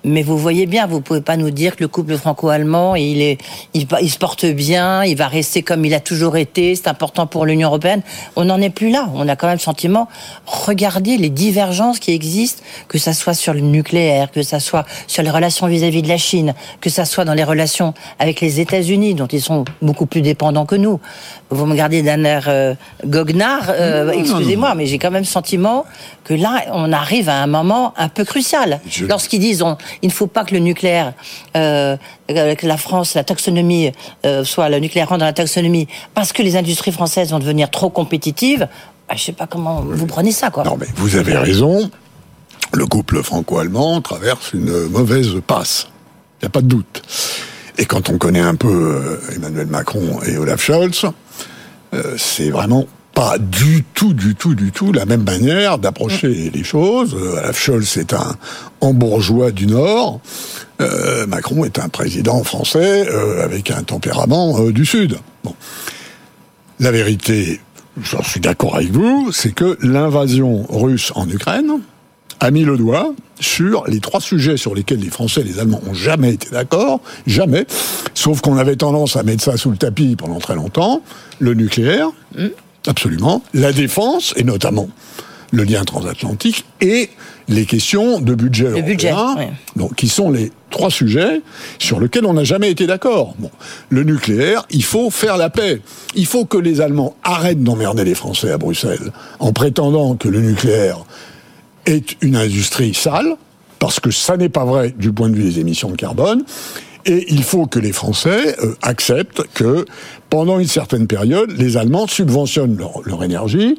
[0.05, 3.37] Mais vous voyez bien, vous pouvez pas nous dire que le couple franco-allemand, il est,
[3.73, 6.75] il, se porte bien, il va rester comme il a toujours été.
[6.75, 8.01] C'est important pour l'Union européenne.
[8.35, 9.09] On n'en est plus là.
[9.13, 10.09] On a quand même le sentiment.
[10.45, 15.23] Regardez les divergences qui existent, que ça soit sur le nucléaire, que ça soit sur
[15.23, 19.15] les relations vis-à-vis de la Chine, que ça soit dans les relations avec les États-Unis,
[19.15, 20.99] dont ils sont beaucoup plus dépendants que nous.
[21.53, 22.73] Vous me regardez d'un air euh,
[23.05, 23.65] goguenard.
[23.69, 25.85] euh, Excusez-moi, mais j'ai quand même le sentiment
[26.23, 28.79] que là, on arrive à un moment un peu crucial.
[28.89, 31.13] Je- Lorsqu'ils disent on- il ne faut pas que le nucléaire,
[31.55, 31.95] euh,
[32.31, 33.91] euh, que la France, la taxonomie,
[34.43, 37.89] soit le nucléaire rentre dans la taxonomie, parce que les industries françaises vont devenir trop
[37.89, 38.67] compétitives,
[39.07, 40.63] bah, je sais pas comment vous prenez ça, quoi.
[40.63, 41.89] Non, mais vous avez raison.
[42.73, 45.87] Le couple franco-allemand traverse une mauvaise passe.
[46.41, 47.01] Il n'y a pas de doute.
[47.77, 51.05] Et quand on connaît un peu Emmanuel Macron et Olaf Scholz,
[51.93, 56.63] euh, c'est vraiment pas du tout, du tout, du tout la même manière d'approcher les
[56.63, 57.15] choses.
[57.15, 60.19] Euh, Olaf Scholz est un bourgeois du Nord.
[60.81, 65.17] Euh, Macron est un président français euh, avec un tempérament euh, du Sud.
[65.43, 65.55] Bon.
[66.79, 67.61] La vérité,
[68.01, 71.79] j'en suis d'accord avec vous, c'est que l'invasion russe en Ukraine
[72.43, 75.79] a mis le doigt sur les trois sujets sur lesquels les Français et les Allemands
[75.89, 77.65] ont jamais été d'accord, jamais,
[78.13, 81.01] sauf qu'on avait tendance à mettre ça sous le tapis pendant très longtemps,
[81.39, 82.09] le nucléaire,
[82.85, 84.89] absolument, la défense, et notamment
[85.51, 87.09] le lien transatlantique, et
[87.47, 89.45] les questions de budget Le budget, européen, oui.
[89.77, 91.41] donc, qui sont les trois sujets
[91.79, 93.35] sur lesquels on n'a jamais été d'accord.
[93.39, 93.51] Bon,
[93.87, 95.81] le nucléaire, il faut faire la paix.
[96.15, 100.41] Il faut que les Allemands arrêtent d'emmerder les Français à Bruxelles en prétendant que le
[100.41, 101.05] nucléaire
[101.85, 103.35] est une industrie sale,
[103.79, 106.43] parce que ça n'est pas vrai du point de vue des émissions de carbone.
[107.05, 109.85] Et il faut que les Français euh, acceptent que
[110.29, 113.77] pendant une certaine période, les Allemands subventionnent leur, leur énergie.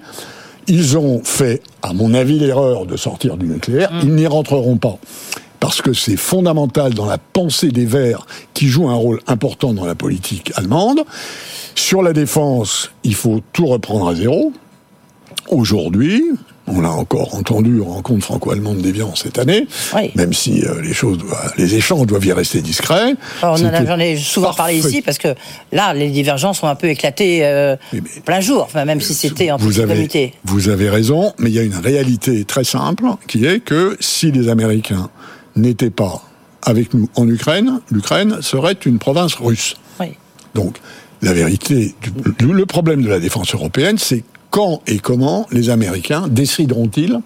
[0.67, 3.91] Ils ont fait, à mon avis, l'erreur de sortir du nucléaire.
[4.03, 4.99] Ils n'y rentreront pas.
[5.61, 9.87] Parce que c'est fondamental dans la pensée des Verts qui jouent un rôle important dans
[9.87, 11.01] la politique allemande.
[11.75, 14.53] Sur la défense, il faut tout reprendre à zéro.
[15.49, 16.23] Aujourd'hui,
[16.67, 19.67] on l'a encore entendu aux rencontres franco-allemandes d'Evian cette année,
[20.15, 23.15] même si euh, les choses, doivent- les échanges doivent y rester discrets.
[23.43, 25.29] Alors, on en j'en ai souvent parlé ici parce que
[25.73, 27.77] là, les divergences sont un peu éclatées euh,
[28.25, 30.35] plein jour, enfin, même si c'était en avez, comité.
[30.45, 34.31] vous avez raison, mais il y a une réalité très simple qui est que si
[34.33, 35.11] les Américains
[35.57, 36.23] n'étaient pas
[36.63, 39.77] avec nous en Ukraine, l'Ukraine serait une province russe.
[40.01, 40.09] Oui.
[40.55, 40.77] Donc,
[41.21, 41.95] la vérité,
[42.41, 47.19] le problème de la défense européenne, c'est quand et comment les Américains décideront-ils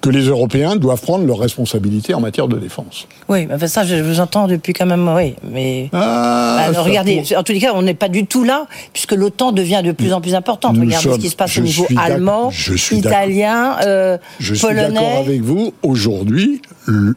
[0.00, 3.08] que les Européens doivent prendre leurs responsabilités en matière de défense?
[3.28, 5.34] Oui, mais ça, je vous entends depuis quand même, oui.
[5.50, 8.44] Mais Ah, Alors, ça regardez, pour- en tous les cas, on n'est pas du tout
[8.44, 10.74] là, puisque l'OTAN devient de plus en plus importante.
[10.76, 13.18] Nous Regardez sommes- ce qui se passe je au niveau allemand, je suis d'accord.
[13.22, 15.16] italien, euh, Je suis d'accord polonais.
[15.16, 15.72] avec vous.
[15.82, 16.62] Aujourd'hui,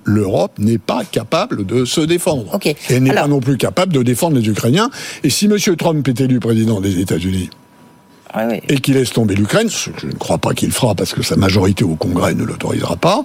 [0.03, 2.57] l'Europe n'est pas capable de se défendre.
[2.89, 4.89] Et n'est Alors- pas non plus capable de défendre les Ukrainiens.
[5.23, 5.57] Et si M.
[5.77, 7.49] Trump est élu président des États-Unis
[8.67, 11.23] Et qu'il laisse tomber l'Ukraine, ce que je ne crois pas qu'il fera parce que
[11.23, 13.23] sa majorité au Congrès ne l'autorisera pas,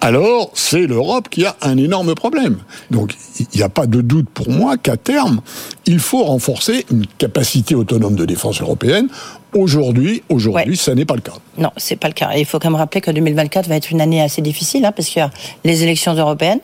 [0.00, 2.58] alors c'est l'Europe qui a un énorme problème.
[2.90, 5.40] Donc il n'y a pas de doute pour moi qu'à terme,
[5.86, 9.08] il faut renforcer une capacité autonome de défense européenne.
[9.54, 11.34] Aujourd'hui, aujourd'hui, ça n'est pas le cas.
[11.58, 12.30] Non, c'est pas le cas.
[12.34, 14.90] Et il faut quand même rappeler que 2024 va être une année assez difficile, hein,
[14.90, 15.30] parce qu'il y a
[15.62, 16.58] les élections européennes,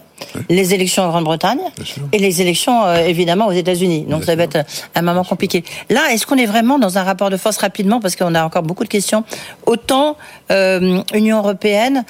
[0.48, 1.61] les élections en Grande-Bretagne
[2.12, 4.07] et les élections euh, évidemment aux États-Unis.
[4.09, 4.64] Donc ça va être
[4.96, 5.62] un moment compliqué.
[5.88, 8.64] Là, est-ce qu'on est vraiment dans un rapport de force rapidement, parce qu'on a encore
[8.64, 9.22] beaucoup de questions.
[9.66, 10.16] Autant
[10.50, 12.05] euh, Union européenne,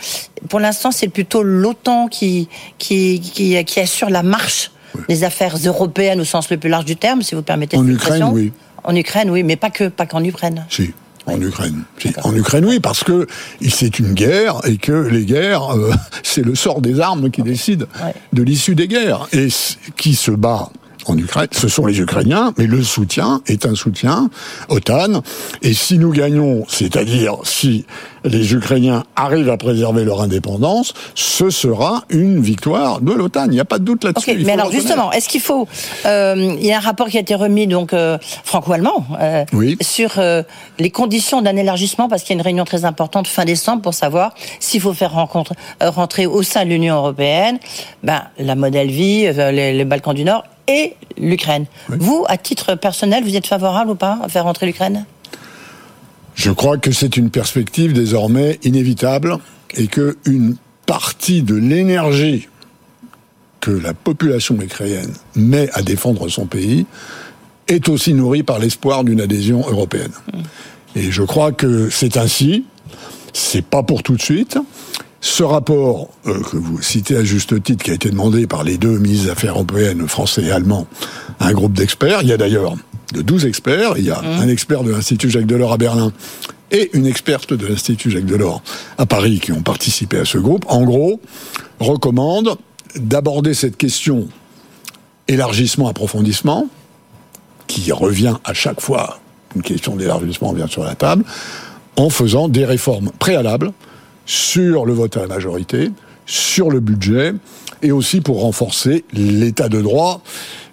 [0.49, 4.71] pour l'instant, c'est plutôt l'OTAN qui, qui qui qui assure la marche
[5.09, 7.77] des affaires européennes au sens le plus large du terme, si vous permettez.
[7.77, 8.53] En cette Ukraine, oui.
[8.85, 10.66] En Ukraine, oui, mais pas que, pas qu'en Ukraine.
[10.69, 10.93] Si.
[11.27, 11.83] En Ukraine.
[11.99, 12.12] Si.
[12.25, 13.27] En Ukraine, oui, parce que
[13.69, 17.87] c'est une guerre et que les guerres, euh, c'est le sort des armes qui décide
[18.33, 19.29] de l'issue des guerres.
[19.33, 19.49] Et
[19.97, 20.71] qui se bat
[21.07, 24.29] en Ukraine, ce sont les Ukrainiens, mais le soutien est un soutien
[24.69, 25.23] OTAN.
[25.63, 27.87] Et si nous gagnons, c'est-à-dire si
[28.25, 33.47] les Ukrainiens arrivent à préserver leur indépendance, ce sera une victoire de l'OTAN.
[33.47, 34.31] Il n'y a pas de doute là-dessus.
[34.31, 35.67] Ok, il faut mais alors justement, est-ce qu'il faut
[36.07, 39.77] euh, Il y a un rapport qui a été remis donc euh, franco-allemand euh, Oui.
[39.81, 40.43] sur euh,
[40.79, 43.95] les conditions d'un élargissement parce qu'il y a une réunion très importante fin décembre pour
[43.95, 47.59] savoir s'il faut faire rencontre, euh, rentrer au sein de l'Union européenne,
[48.03, 51.67] ben la Moldavie, euh, les, les Balkans du Nord et l'Ukraine.
[51.89, 55.05] Vous, à titre personnel, vous êtes favorable ou pas à faire rentrer l'Ukraine?
[56.35, 59.39] Je crois que c'est une perspective désormais inévitable
[59.75, 60.57] et que une
[60.87, 62.49] partie de l'énergie
[63.61, 66.87] que la population ukrainienne met à défendre son pays
[67.69, 70.13] est aussi nourrie par l'espoir d'une adhésion européenne.
[70.97, 72.65] Et je crois que c'est ainsi.
[73.33, 74.59] C'est pas pour tout de suite.
[75.21, 78.79] Ce rapport euh, que vous citez à juste titre, qui a été demandé par les
[78.79, 80.87] deux ministres des Affaires européennes, français et allemand,
[81.39, 82.75] à un groupe d'experts, il y a d'ailleurs
[83.13, 86.13] de 12 experts, il y a un expert de l'Institut Jacques Delors à Berlin
[86.71, 88.63] et une experte de l'Institut Jacques Delors
[88.97, 91.21] à Paris qui ont participé à ce groupe, en gros,
[91.81, 92.57] recommande
[92.97, 94.29] d'aborder cette question
[95.29, 96.67] élargissement-approfondissement,
[97.67, 99.21] qui revient à chaque fois,
[99.55, 101.25] une question d'élargissement vient sur la table,
[101.97, 103.73] en faisant des réformes préalables
[104.31, 105.90] sur le vote à la majorité,
[106.25, 107.33] sur le budget,
[107.83, 110.23] et aussi pour renforcer l'état de droit,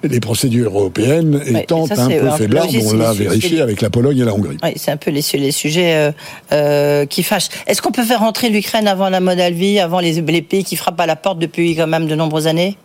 [0.04, 4.26] les procédures européennes étant ça, un peu aussi, on l'a vérifié avec la Pologne et
[4.26, 4.58] la Hongrie.
[4.62, 6.12] Oui, c'est un peu les, les sujets euh,
[6.52, 7.50] euh, qui fâchent.
[7.66, 11.00] Est-ce qu'on peut faire rentrer l'Ukraine avant la Moldavie, avant les, les pays qui frappent
[11.00, 12.78] à la porte depuis quand même de nombreuses années?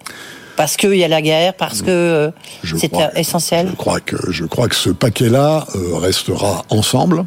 [0.56, 2.30] Parce qu'il y a la guerre, parce que euh,
[2.64, 7.26] c'est essentiel Je crois que, je crois que ce paquet-là restera ensemble.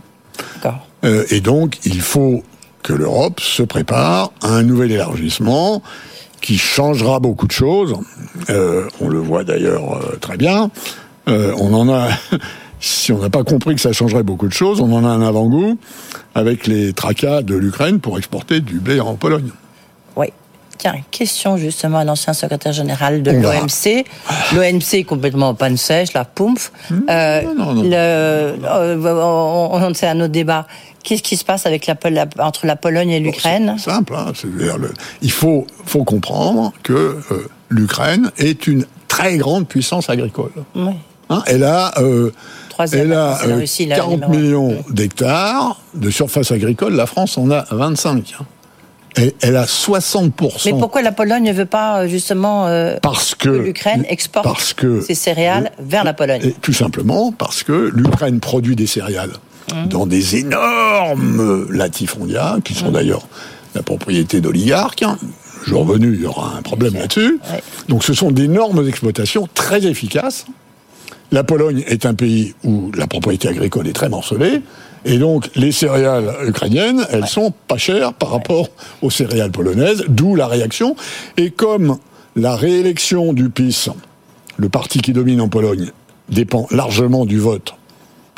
[0.55, 0.87] D'accord.
[1.29, 2.41] Et donc, il faut
[2.85, 5.81] que l'Europe se prépare à un nouvel élargissement
[6.39, 7.95] qui changera beaucoup de choses.
[8.51, 10.69] Euh, on le voit d'ailleurs euh, très bien.
[11.27, 12.09] Euh, on en a,
[12.79, 15.23] si on n'a pas compris que ça changerait beaucoup de choses, on en a un
[15.23, 15.79] avant-goût
[16.35, 19.49] avec les tracas de l'Ukraine pour exporter du blé en Pologne.
[20.15, 20.27] Oui.
[20.77, 24.05] Tiens, question justement à l'ancien secrétaire général de l'OMC.
[24.53, 26.59] L'OMC est complètement en panne sèche, la poumpe.
[27.09, 28.55] Euh, le- euh,
[29.23, 30.67] on, on- c'est un autre débat.
[31.05, 34.33] Qu'est-ce qui se passe avec la, Pol- la- entre la Pologne et l'Ukraine Simple, hein,
[34.43, 34.91] le-
[35.21, 36.93] il faut, faut comprendre que
[37.31, 40.51] euh, l'Ukraine est une très grande puissance agricole.
[40.75, 40.93] Oui.
[41.29, 42.31] Hein, elle a, euh,
[42.69, 44.35] Troisième, elle a c'est la euh, Russie, la 40 numéro un.
[44.35, 46.93] millions d'hectares de surface agricole.
[46.95, 48.33] La France en a 25.
[48.39, 48.45] hein.
[49.17, 50.65] Et elle a 60%.
[50.65, 54.73] Mais pourquoi la Pologne ne veut pas euh, justement euh, Parce que- l'Ukraine exporte parce
[54.73, 59.31] que- ses céréales vers la Pologne Et tout simplement parce que l'Ukraine produit des céréales
[59.73, 59.87] Mmh.
[59.87, 62.77] dans des énormes latifondia, qui Mmh.
[62.77, 63.27] sont d'ailleurs
[63.73, 65.01] la propriété d'oligarques.
[65.01, 67.39] Le jour venu, il y aura un problème là-dessus.
[67.89, 70.45] Donc ce sont d'énormes exploitations très efficaces.
[71.31, 74.61] La Pologne est un pays où la propriété agricole est très morcelée.
[75.05, 78.69] Et donc, les céréales ukrainiennes, elles sont pas chères par rapport
[79.01, 80.95] aux céréales polonaises, d'où la réaction.
[81.37, 81.97] Et comme
[82.35, 83.89] la réélection du PiS,
[84.57, 85.91] le parti qui domine en Pologne,
[86.29, 87.75] dépend largement du vote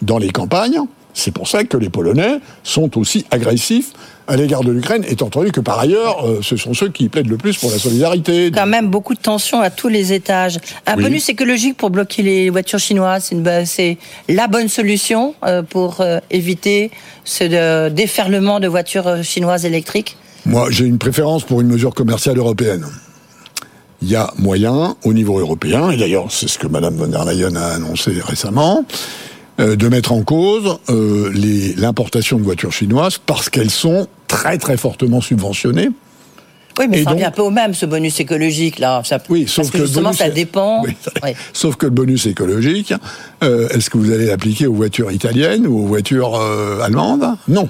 [0.02, 0.80] dans les campagnes,
[1.17, 3.91] c'est pour ça que les Polonais sont aussi agressifs
[4.27, 7.30] à l'égard de l'Ukraine, étant entendu que par ailleurs, euh, ce sont ceux qui plaident
[7.30, 8.51] le plus pour la solidarité.
[8.53, 10.60] Quand même beaucoup de tensions à tous les étages.
[10.86, 11.03] Un Oui.
[11.03, 13.32] bonus écologique pour bloquer les voitures chinoises,
[13.65, 13.97] c'est
[14.30, 16.91] la bonne solution euh, pour euh, éviter
[17.23, 20.17] ce déferlement de voitures chinoises électriques.
[20.45, 22.86] Moi, j'ai une préférence pour une mesure commerciale européenne.
[24.03, 27.25] Il y a moyen, au niveau européen, et d'ailleurs c'est ce que Madame von der
[27.25, 28.86] Leyen a annoncé récemment,
[29.60, 31.32] de mettre en cause euh,
[31.78, 35.89] l'importation de voitures chinoises parce qu'elles sont très très fortement subventionnées.
[36.80, 39.02] Oui, mais Et ça donc- revient un peu au même, ce bonus écologique, là.
[39.04, 40.84] Ça- Oui, sauf parce que justement, bonus ça dépend.
[40.84, 40.91] Oui,
[41.24, 41.32] Oui.
[41.54, 42.93] Sauf que le bonus écologique,
[43.43, 47.26] euh, est-ce que vous allez l'appliquer aux voitures italiennes ou aux voitures euh, allemandes?
[47.48, 47.67] Non.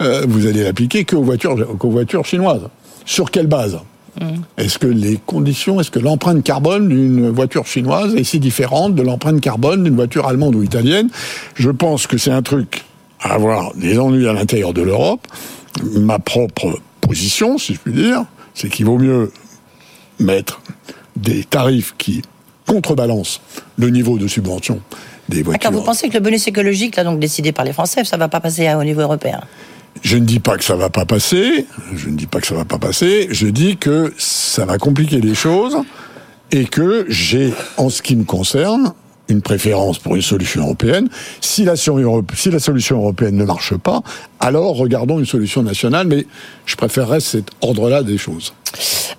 [0.00, 2.68] Euh, vous allez l'appliquer qu'aux voitures, qu'aux voitures chinoises.
[3.04, 3.78] Sur quelle base?
[4.58, 9.02] Est-ce que les conditions, est-ce que l'empreinte carbone d'une voiture chinoise est si différente de
[9.02, 11.08] l'empreinte carbone d'une voiture allemande ou italienne?
[11.54, 12.84] Je pense que c'est un truc
[13.20, 15.26] à avoir des ennuis à l'intérieur de l'Europe.
[15.82, 19.32] Ma propre position, si je puis dire, c'est qu'il vaut mieux
[20.20, 20.60] mettre
[21.16, 22.22] des tarifs qui
[22.66, 23.40] contrebalancent
[23.76, 24.80] le niveau de subvention
[25.28, 25.70] des voitures.
[25.70, 28.28] D'accord, vous pensez que le bonus écologique, là, donc décidé par les Français, ça va
[28.28, 29.40] pas passer au niveau européen?
[30.02, 32.54] Je ne dis pas que ça va pas passer, je ne dis pas que ça
[32.54, 35.78] va pas passer, je dis que ça va compliquer les choses
[36.50, 38.92] et que j'ai, en ce qui me concerne,
[39.28, 41.08] une préférence pour une solution européenne.
[41.40, 44.02] Si la, solution européenne ne marche pas,
[44.40, 46.26] alors regardons une solution nationale, mais
[46.66, 48.52] je préférerais cet ordre-là des choses.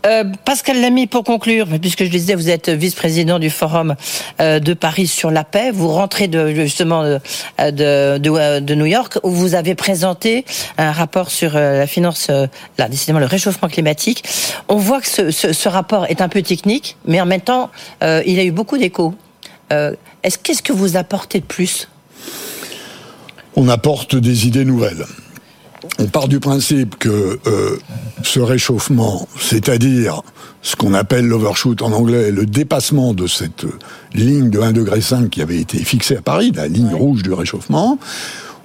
[0.05, 3.95] Euh, Pascal Lamy, pour conclure, puisque je disais, vous êtes vice-président du Forum
[4.41, 5.71] euh, de Paris sur la paix.
[5.71, 7.19] Vous rentrez de, justement de,
[7.59, 8.17] de,
[8.59, 10.43] de- New York, où vous avez présenté
[10.77, 14.23] un rapport sur euh, la finance, euh, là, décidément, le réchauffement climatique.
[14.67, 17.69] On voit que ce, ce- ce rapport est un peu technique, mais en même temps,
[18.03, 19.13] euh, il a eu beaucoup d'échos.
[19.71, 21.87] Euh, est-ce Qu'est-ce que vous apportez de plus?
[23.55, 25.05] On apporte des idées nouvelles.
[25.99, 27.77] On part du principe que euh,
[28.23, 30.21] ce réchauffement, c'est-à-dire
[30.61, 33.65] ce qu'on appelle l'overshoot en anglais, le dépassement de cette
[34.13, 37.99] ligne de 1,5 degré qui avait été fixée à Paris, la ligne rouge du réchauffement,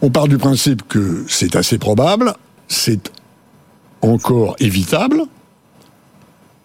[0.00, 2.34] on part du principe que c'est assez probable,
[2.68, 3.10] c'est
[4.00, 5.22] encore évitable,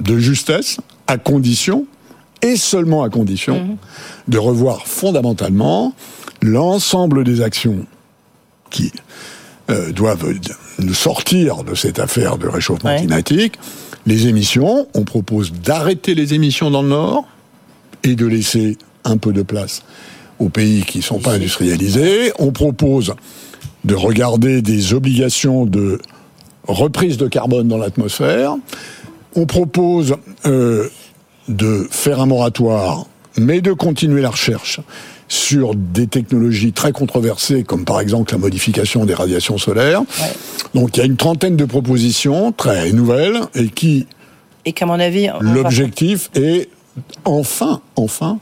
[0.01, 1.87] de justesse, à condition,
[2.43, 3.77] et seulement à condition,
[4.27, 5.93] de revoir fondamentalement
[6.41, 7.85] l'ensemble des actions
[8.69, 8.91] qui
[9.71, 10.33] euh, doivent
[10.79, 13.57] nous sortir de cette affaire de réchauffement climatique.
[14.05, 17.25] Les émissions, on propose d'arrêter les émissions dans le Nord
[18.03, 19.83] et de laisser un peu de place
[20.39, 22.33] aux pays qui ne sont pas industrialisés.
[22.39, 23.13] On propose
[23.85, 25.99] de regarder des obligations de
[26.67, 28.55] reprise de carbone dans l'atmosphère.
[29.35, 30.89] On propose euh,
[31.47, 33.05] de faire un moratoire,
[33.37, 34.79] mais de continuer la recherche
[35.27, 40.03] sur des technologies très controversées, comme par exemple la modification des radiations solaires.
[40.73, 44.05] Donc il y a une trentaine de propositions très nouvelles et qui,
[44.65, 46.69] Et qu'à mon avis, va- l'objectif est
[47.25, 48.37] enfin, enfin,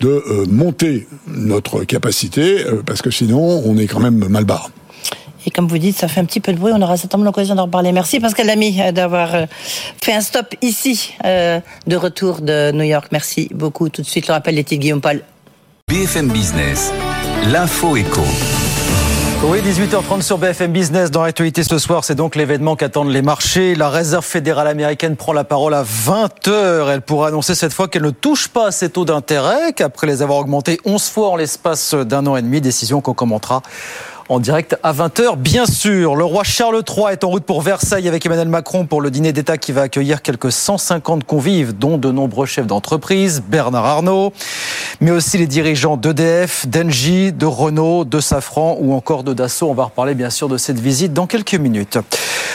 [0.00, 4.70] de euh, monter notre capacité, euh, parce que sinon on est quand même mal barre.
[5.46, 6.72] Et comme vous dites, ça fait un petit peu de bruit.
[6.74, 7.92] On aura certainement l'occasion d'en reparler.
[7.92, 9.46] Merci Pascal Lamy euh, d'avoir euh,
[10.02, 13.08] fait un stop ici, euh, de retour de New York.
[13.12, 13.88] Merci beaucoup.
[13.88, 15.22] Tout de suite, le rappel des titres Guillaume Paul.
[15.88, 16.92] BFM Business,
[17.50, 18.22] l'info éco.
[19.44, 21.10] Oui, 18h30 sur BFM Business.
[21.10, 23.74] Dans l'actualité ce soir, c'est donc l'événement qu'attendent les marchés.
[23.74, 26.88] La réserve fédérale américaine prend la parole à 20h.
[26.88, 30.22] Elle pourra annoncer cette fois qu'elle ne touche pas à ses taux d'intérêt, qu'après les
[30.22, 33.62] avoir augmentés 11 fois en l'espace d'un an et demi, décision qu'on commentera
[34.28, 36.14] en direct à 20h, bien sûr.
[36.14, 39.32] Le roi Charles III est en route pour Versailles avec Emmanuel Macron pour le dîner
[39.32, 44.32] d'État qui va accueillir quelques 150 convives, dont de nombreux chefs d'entreprise, Bernard Arnault,
[45.00, 49.70] mais aussi les dirigeants d'EDF, d'Engie, de Renault, de Safran ou encore de Dassault.
[49.70, 51.98] On va reparler bien sûr de cette visite dans quelques minutes.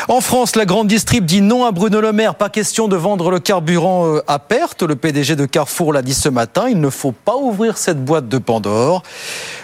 [0.09, 2.35] En France, la grande distrib dit non à Bruno Le Maire.
[2.35, 4.83] Pas question de vendre le carburant euh, à perte.
[4.83, 6.69] Le PDG de Carrefour l'a dit ce matin.
[6.69, 9.03] Il ne faut pas ouvrir cette boîte de Pandore.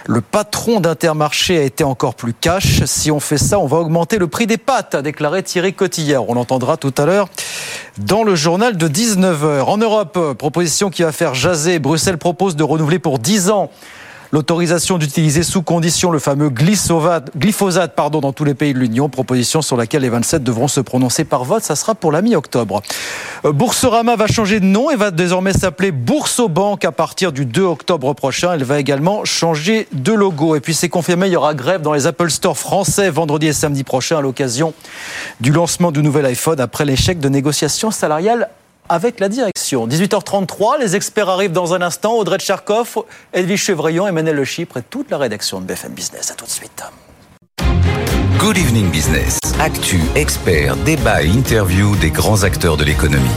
[0.06, 2.84] Le patron d'Intermarché a été encore plus cash.
[2.86, 6.28] Si on fait ça, on va augmenter le prix des pâtes, a déclaré Thierry Cotillard.
[6.28, 7.30] On l'entendra tout à l'heure
[8.00, 9.62] dans le journal de 19h.
[9.66, 11.78] En Europe, proposition qui va faire jaser.
[11.78, 13.70] Bruxelles propose de renouveler pour 10 ans
[14.34, 17.32] l'autorisation d'utiliser sous condition le fameux glyphosate,
[18.12, 21.44] dans tous les pays de l'Union, proposition sur laquelle les 27 devront se prononcer par
[21.44, 22.82] vote, ça sera pour la mi-octobre.
[23.46, 27.62] Euh, Boursorama va changer de nom et va désormais s'appeler Boursobank à partir du 2
[27.62, 28.54] octobre prochain.
[28.54, 30.56] Elle va également changer de logo.
[30.56, 33.54] Et puis c'est confirmé, il y aura grève dans les Apple Store français vendredi et
[33.54, 34.74] samedi prochain à l'occasion
[35.42, 38.50] du lancement du nouvel iPhone après l'échec de négociations salariales
[38.90, 39.88] avec la direction.
[39.88, 42.14] 18h33, les experts arrivent dans un instant.
[42.14, 46.32] Audrey Tcharkov, Edwige Chevrillon, Emmanuel Le Chypre et toute la rédaction de BFM Business.
[46.32, 46.84] À tout de suite.
[48.38, 49.40] Good Evening Business.
[49.60, 53.30] Actu, experts, débat et interview des grands acteurs de l'économie.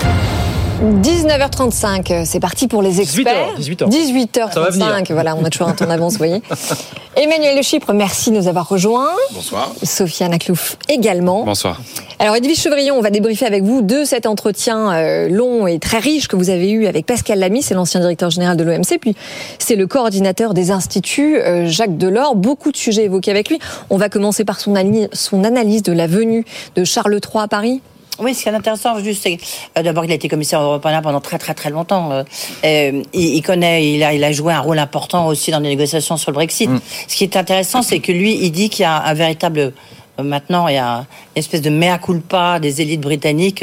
[0.82, 3.54] 19h35, c'est parti pour les experts.
[3.58, 3.88] 18h.
[3.88, 6.42] 18h35, voilà, on a toujours un temps d'avance, vous voyez.
[7.16, 9.08] Emmanuel Le Chypre, merci de nous avoir rejoints.
[9.32, 9.72] Bonsoir.
[9.82, 11.44] Sofiane Aklouf également.
[11.44, 11.80] Bonsoir.
[12.18, 15.98] Alors Edwige Chevrillon, on va débriefer avec vous de cet entretien euh, long et très
[15.98, 19.16] riche que vous avez eu avec Pascal Lamy, c'est l'ancien directeur général de l'OMC, puis
[19.58, 22.36] c'est le coordinateur des instituts, euh, Jacques Delors.
[22.36, 23.58] Beaucoup de sujets évoqués avec lui.
[23.88, 24.74] On va commencer par son,
[25.14, 27.80] son analyse de la venue de Charles III à Paris.
[28.18, 29.38] Oui, ce qui est intéressant, juste, c'est
[29.76, 32.12] euh, d'abord qu'il a été commissaire européen pendant très très très longtemps.
[32.12, 32.22] Euh,
[32.64, 35.68] euh, il, il, connaît, il a, il a joué un rôle important aussi dans les
[35.68, 36.70] négociations sur le Brexit.
[36.70, 36.80] Mm.
[37.08, 39.72] Ce qui est intéressant, c'est que lui, il dit qu'il y a un véritable
[40.18, 43.62] maintenant il y a une espèce de mea culpa des élites britanniques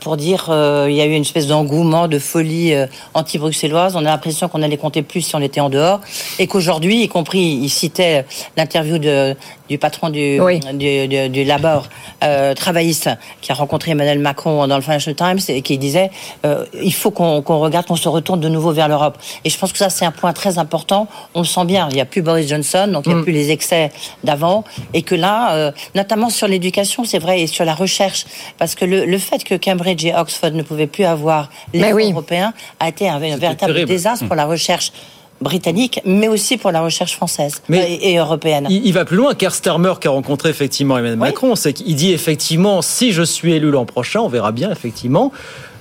[0.00, 0.46] pour dire
[0.88, 2.74] il y a eu une espèce d'engouement, de folie
[3.14, 3.94] anti-bruxelloise.
[3.94, 6.00] On a l'impression qu'on allait compter plus si on était en dehors
[6.40, 8.24] et qu'aujourd'hui, y compris, il citait
[8.56, 9.36] l'interview de
[9.68, 10.60] du patron du, oui.
[10.74, 11.88] du, du, du, labor
[12.24, 16.10] euh, travailliste qui a rencontré Emmanuel Macron dans le Financial Times et qui disait
[16.44, 19.18] euh, il faut qu'on qu regarde, qu'on se retourne de nouveau vers l'Europe.
[19.44, 21.06] Et je pense que ça, c'est un point très important.
[21.34, 21.88] On le sent bien.
[21.90, 23.24] Il n'y a plus Boris Johnson, donc il n'y a mm.
[23.24, 23.90] plus les excès
[24.24, 24.64] d'avant.
[24.94, 28.26] Et que là, euh, notamment sur l'éducation, c'est vrai, et sur la recherche,
[28.58, 32.10] parce que le, le, fait que Cambridge et Oxford ne pouvaient plus avoir les oui.
[32.10, 33.88] européens a été un, un véritable terrible.
[33.88, 34.92] désastre pour la recherche
[35.40, 38.66] britannique, mais aussi pour la recherche française mais et, européenne.
[38.70, 39.34] Il, il, va plus loin.
[39.34, 41.28] Kerr Starmer, qui a rencontré effectivement Emmanuel oui.
[41.28, 45.32] Macron, c'est qu'il dit effectivement, si je suis élu l'an prochain, on verra bien effectivement,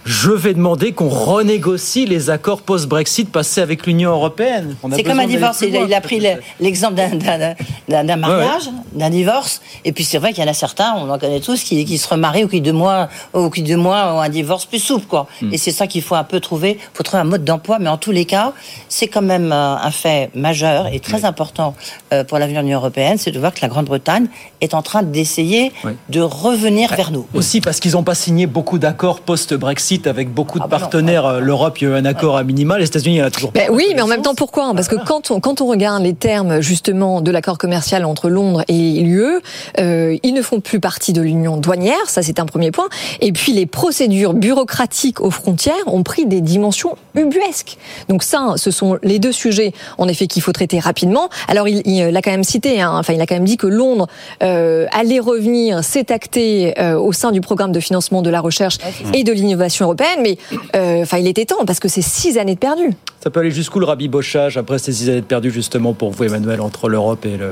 [0.07, 4.77] je vais demander qu'on renégocie les accords post-Brexit passés avec l'Union européenne.
[4.93, 5.61] C'est comme un divorce.
[5.67, 6.25] Il a, il a pris
[6.61, 8.73] l'exemple d'un mariage, ouais.
[8.93, 9.61] d'un divorce.
[9.83, 11.97] Et puis c'est vrai qu'il y en a certains, on en connaît tous, qui, qui
[11.97, 15.07] se remarient ou qui deux mois, ou qui deux mois ont un divorce plus souple,
[15.07, 15.27] quoi.
[15.41, 15.53] Mm.
[15.53, 16.77] Et c'est ça qu'il faut un peu trouver.
[16.79, 17.77] Il faut trouver un mode d'emploi.
[17.79, 18.53] Mais en tous les cas,
[18.87, 21.25] c'est quand même un fait majeur et très oui.
[21.25, 21.75] important
[22.13, 24.27] euh, pour l'avenir de l'Union européenne, c'est de voir que la Grande-Bretagne
[24.61, 25.91] est en train d'essayer oui.
[26.07, 27.25] de revenir vers nous.
[27.33, 31.25] Aussi parce qu'ils n'ont pas signé beaucoup d'accords post-Brexit avec beaucoup de ah partenaires.
[31.25, 32.77] Euh, L'Europe, il y a eu un accord à minima.
[32.77, 33.73] Les États-Unis, il y en a toujours ben pas.
[33.73, 34.73] Oui, mais en même temps, pourquoi?
[34.75, 38.63] Parce que quand on, quand on regarde les termes, justement, de l'accord commercial entre Londres
[38.67, 39.39] et l'UE,
[39.79, 42.07] euh, ils ne font plus partie de l'union douanière.
[42.07, 42.89] Ça, c'est un premier point.
[43.21, 47.77] Et puis, les procédures bureaucratiques aux frontières ont pris des dimensions ubuesques.
[48.09, 51.29] Donc ça, ce sont les deux sujets, en effet, qu'il faut traiter rapidement.
[51.47, 52.81] Alors, il, il l'a quand même cité.
[52.81, 54.07] Hein, enfin, il a quand même dit que Londres
[54.43, 58.77] euh, allait revenir, s'est acté euh, au sein du programme de financement de la recherche
[59.13, 60.37] et de l'innovation européenne, mais
[60.75, 62.91] euh, enfin, il était temps parce que c'est six années de perdu.
[63.23, 66.23] Ça peut aller jusqu'où le rabibochage après ces six années de perdu justement pour vous,
[66.23, 67.51] Emmanuel, entre l'Europe et le.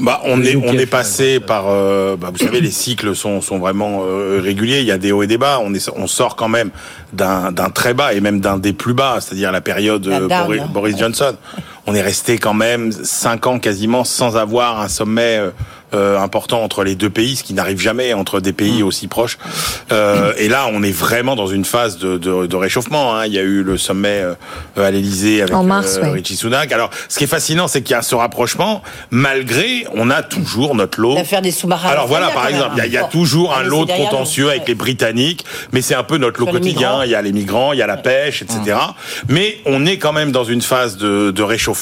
[0.00, 3.58] Bah, on est on est passé par euh, bah, vous savez les cycles sont sont
[3.58, 6.36] vraiment euh, réguliers il y a des hauts et des bas on est on sort
[6.36, 6.70] quand même
[7.12, 10.62] d'un d'un très bas et même d'un des plus bas c'est-à-dire la période la Boris,
[10.72, 11.34] Boris, Johnson
[11.90, 15.50] on est resté quand même cinq ans quasiment sans avoir un sommet euh,
[15.92, 19.38] euh, important entre les deux pays, ce qui n'arrive jamais entre des pays aussi proches.
[19.90, 23.16] Euh, et là, on est vraiment dans une phase de, de, de réchauffement.
[23.16, 23.26] Hein.
[23.26, 24.34] Il y a eu le sommet euh,
[24.76, 26.70] à l'Elysée avec en mars, euh, Richie Sunak.
[26.70, 30.76] Alors, ce qui est fascinant, c'est qu'il y a ce rapprochement, malgré on a toujours
[30.76, 31.14] notre lot.
[31.14, 31.88] L'affaire des sous-marins.
[31.88, 34.48] Alors voilà, par exemple, il y, a, il y a toujours un lot de contentieux
[34.50, 37.04] avec les Britanniques, mais c'est un peu notre lot Sur quotidien.
[37.04, 38.76] Il y a les migrants, il y a la pêche, etc.
[39.28, 41.79] Mais on est quand même dans une phase de, de réchauffement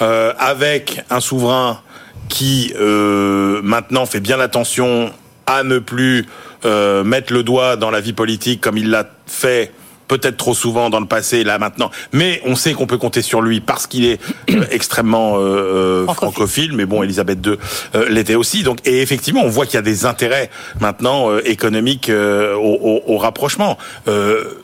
[0.00, 1.80] euh, avec un souverain
[2.28, 5.12] qui euh, maintenant fait bien attention
[5.46, 6.26] à ne plus
[6.64, 9.72] euh, mettre le doigt dans la vie politique comme il l'a fait
[10.18, 11.90] peut-être trop souvent dans le passé, là maintenant.
[12.12, 14.20] Mais on sait qu'on peut compter sur lui parce qu'il est
[14.50, 16.32] euh, extrêmement euh, francophile.
[16.32, 16.72] francophile.
[16.74, 17.56] Mais bon, Elisabeth II
[17.94, 18.62] euh, l'était aussi.
[18.62, 22.78] Donc, et effectivement, on voit qu'il y a des intérêts maintenant euh, économiques euh, au,
[23.06, 23.78] au, au, rapprochement.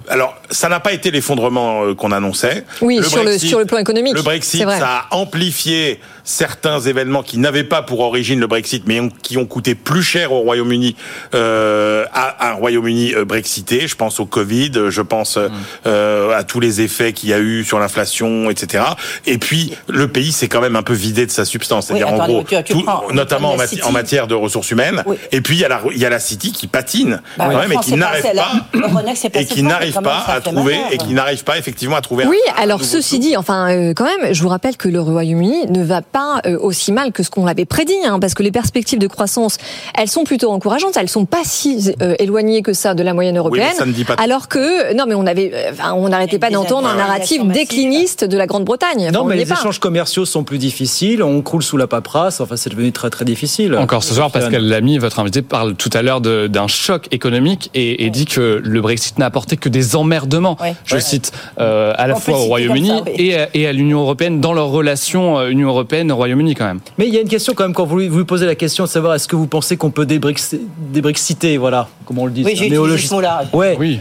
[0.08, 2.64] alors, ça n'a pas été l'effondrement qu'on annonçait.
[2.82, 4.14] Oui, le sur, Brexit, le, sur le plan économique.
[4.14, 9.00] Le Brexit, ça a amplifié certains événements qui n'avaient pas pour origine le Brexit, mais
[9.22, 10.94] qui ont coûté plus cher au Royaume-Uni
[11.34, 13.87] euh, à un Royaume-Uni brexité.
[13.88, 15.53] Je pense au Covid, je pense mmh.
[15.87, 18.85] euh, à tous les effets qu'il y a eu sur l'inflation, etc.
[19.27, 22.20] Et puis le pays s'est quand même un peu vidé de sa substance, c'est-à-dire oui,
[22.20, 25.03] en gros, tu, tu tout, prends, notamment en, mati en, matière de ressources humaines.
[25.07, 25.16] Oui.
[25.33, 27.77] Et puis il y a la il y a la City qui patine, bah, mais
[27.77, 28.53] qui n'arrive pas,
[29.35, 32.27] et qui n'arrive pas à trouver et qui n'arrive pas effectivement à trouver.
[32.27, 35.66] Oui, un, alors ceci dit, enfin euh, quand même, je vous rappelle que le Royaume-Uni
[35.68, 38.53] ne va pas euh, aussi mal que ce qu'on avait prédit, hein, parce que les
[38.53, 39.59] perspectives de croissance,
[39.94, 43.38] elles sont plutôt encourageantes, elles sont pas si euh, éloignées que ça de la moyenne
[43.38, 43.74] européenne.
[43.85, 48.25] Oui, alors que non, mais on avait, enfin, on n'arrêtait pas d'entendre un narratif décliniste
[48.25, 49.11] de la Grande-Bretagne.
[49.12, 49.55] Non, enfin, mais les pas.
[49.55, 53.25] échanges commerciaux sont plus difficiles, on croule sous la paperasse, enfin c'est devenu très très
[53.25, 53.75] difficile.
[53.77, 58.05] Encore ce soir, Pascal Lamy, votre invité, parle tout à l'heure d'un choc économique et,
[58.05, 60.74] et, dit que le Brexit n'a apporté que des emmerdements, ouais.
[60.85, 61.01] je ouais.
[61.01, 63.12] cite, euh, à la on fois au Royaume-Uni oui.
[63.16, 66.81] et, et, à l'Union européenne dans leur relation euh, Union européenne-Royaume-Uni quand même.
[66.97, 68.89] Mais il y a une question quand même quand vous vous posez la question de
[68.89, 72.45] savoir est-ce que vous pensez qu'on peut débrexiter, voilà, comment on le dit.
[72.45, 73.45] Oui, j'ai ce mot-là.
[73.53, 73.76] Ouais.
[73.79, 74.01] Oui.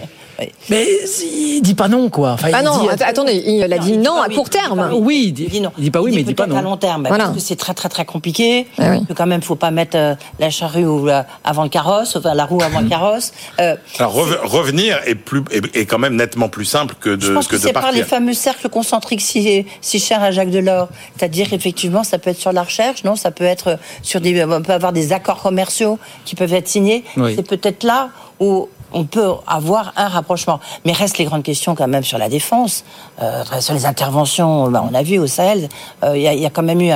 [0.70, 0.88] Mais
[1.24, 2.32] il dit pas non, quoi.
[2.32, 4.92] Enfin, ah non, dit, attendez, il a dit non, à court terme.
[4.94, 5.72] Oui, il dit, non.
[5.78, 6.58] Il dit pas oui, mais il dit pas non.
[6.58, 7.26] à long terme, voilà.
[7.26, 8.68] parce que c'est très très très compliqué.
[8.78, 9.06] Ah oui.
[9.08, 12.34] Que quand même, faut pas mettre euh, la charrue ou, euh, avant le carrosse, enfin
[12.34, 13.34] la roue avant le carrosse.
[13.60, 17.48] Euh, Alors revenir est plus est, quand même nettement plus simple que de Je pense
[17.48, 20.90] que, que c'est par les fameux cercles concentriques si si chers à Jacques Delors.
[21.18, 24.62] C'est-à-dire effectivement, ça peut être sur la recherche, non Ça peut être sur des, on
[24.62, 27.04] peut avoir des accords commerciaux qui peuvent être signés.
[27.16, 28.10] C'est peut-être là
[28.40, 30.60] où on peut avoir un rapprochement.
[30.86, 32.84] Mais restent les grandes questions quand même sur la défense,
[33.22, 34.70] euh, sur les interventions.
[34.70, 35.70] Bah, on a vu au Sahel,
[36.04, 36.92] il euh, y, y, a quand même eu,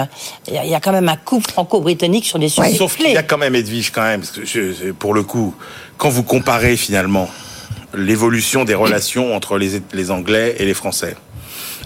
[0.48, 2.76] il y, y, a quand même un coup franco-britannique sur des sujets.
[2.76, 5.56] Sauf qu'il y a quand même Edwige quand même, parce que je, pour le coup,
[5.98, 7.30] quand vous comparez finalement
[7.94, 11.16] l'évolution des relations entre les, les Anglais et les Français.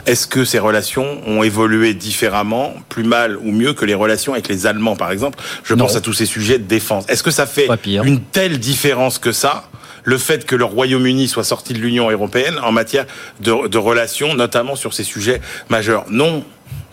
[0.05, 4.47] Est-ce que ces relations ont évolué différemment, plus mal ou mieux que les relations avec
[4.47, 5.39] les Allemands, par exemple?
[5.63, 7.05] Je pense à tous ces sujets de défense.
[7.07, 9.67] Est-ce que ça fait une telle différence que ça
[10.05, 13.05] le fait que le Royaume-Uni soit sorti de l'Union européenne en matière
[13.41, 16.05] de, relations, notamment sur ces sujets majeurs.
[16.09, 16.43] Non.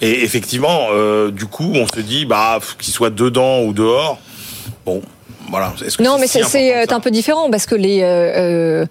[0.00, 4.18] Et effectivement, euh, du coup, on se dit, bah, qu'il soit dedans ou dehors,
[4.84, 5.00] bon,
[5.48, 5.72] voilà.
[6.00, 6.42] non, mais c'est
[6.74, 8.86] euh, un peu différent parce que les euh,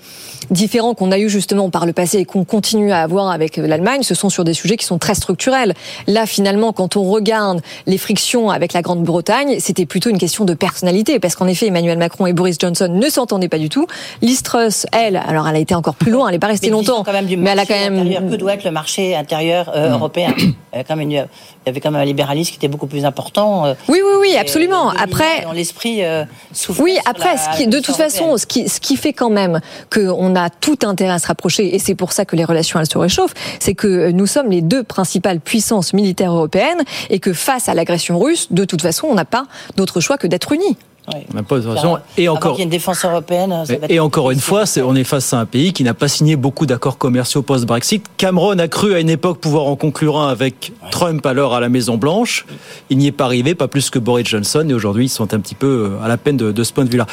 [0.49, 4.03] différents qu'on a eu justement par le passé et qu'on continue à avoir avec l'Allemagne,
[4.03, 5.73] ce sont sur des sujets qui sont très structurels.
[6.07, 10.53] Là, finalement, quand on regarde les frictions avec la Grande-Bretagne, c'était plutôt une question de
[10.53, 13.87] personnalité, parce qu'en effet, Emmanuel Macron et Boris Johnson ne s'entendaient pas du tout.
[14.21, 17.03] Liz Truss, elle, alors elle a été encore plus loin, elle n'est pas restée longtemps,
[17.03, 19.89] quand même du mais elle a quand même que doit être le marché intérieur euh,
[19.89, 19.93] mm.
[19.93, 20.33] européen.
[20.73, 21.15] Il y, une, il
[21.67, 23.65] y avait quand même un libéralisme qui était beaucoup plus important.
[23.65, 24.89] Euh, oui, oui, oui, absolument.
[24.91, 26.23] Après, dans l'esprit euh,
[26.79, 29.59] Oui, après, ce qui, de toute façon, ce qui, ce qui fait quand même
[29.93, 32.79] qu'on a a tout intérêt à se rapprocher, et c'est pour ça que les relations
[32.79, 37.33] elles se réchauffent, c'est que nous sommes les deux principales puissances militaires européennes, et que
[37.33, 39.45] face à l'agression russe, de toute façon, on n'a pas
[39.77, 40.77] d'autre choix que d'être unis.
[42.17, 43.63] Et encore, une défense européenne.
[43.89, 46.65] et, encore une fois, on est face à un pays qui n'a pas signé beaucoup
[46.65, 48.05] d'accords commerciaux post-Brexit.
[48.17, 51.69] Cameron a cru à une époque pouvoir en conclure un avec Trump alors à la
[51.69, 52.45] Maison Blanche.
[52.89, 54.65] Il n'y est pas arrivé, pas plus que Boris Johnson.
[54.69, 57.07] Et aujourd'hui, ils sont un petit peu à la peine de, ce point de vue-là.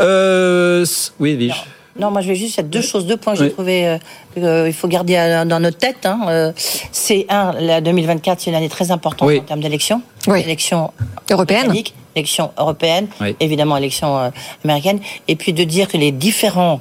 [0.00, 0.84] Euh,
[1.18, 1.64] oui, Vige.
[1.98, 3.86] Non, moi je vais juste, il y a deux choses, deux points que j'ai trouvé
[3.86, 3.98] euh,
[4.34, 6.04] qu'il euh, faut garder dans notre tête.
[6.06, 6.52] Hein, euh,
[6.92, 10.02] c'est un, la 2024, c'est une année très importante en termes d'élections.
[10.28, 10.40] Oui.
[10.40, 10.92] Élections
[11.30, 11.72] européennes.
[12.16, 13.06] Élections européennes,
[13.38, 14.32] évidemment élections
[14.64, 14.98] américaines.
[15.28, 16.80] Et puis de dire que les différents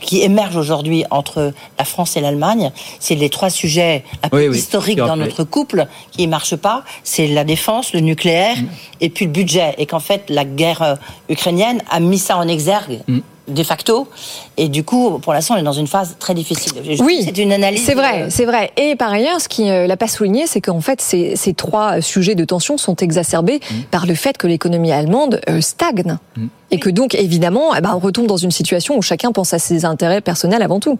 [0.00, 4.98] qui émergent aujourd'hui entre la France et l'Allemagne, c'est les trois sujets un peu historiques
[4.98, 6.84] dans notre couple qui ne marchent pas.
[7.02, 8.68] C'est la défense, le nucléaire mm.
[9.00, 9.74] et puis le budget.
[9.78, 10.98] Et qu'en fait, la guerre
[11.28, 13.00] ukrainienne a mis ça en exergue.
[13.08, 14.08] Mm de facto.
[14.56, 16.72] Et du coup, pour l'instant, on est dans une phase très difficile.
[17.00, 17.82] oui, c'est une analyse.
[17.84, 18.72] C'est vrai, c'est vrai.
[18.76, 21.54] Et par ailleurs, ce qui ne euh, l'a pas souligné, c'est qu'en fait, ces, ces,
[21.54, 23.74] trois sujets de tension sont exacerbés mmh.
[23.90, 26.18] par le fait que l'économie allemande euh, stagne.
[26.36, 26.46] Mmh.
[26.70, 29.58] Et que donc, évidemment, eh ben, on retombe dans une situation où chacun pense à
[29.58, 30.98] ses intérêts personnels avant tout.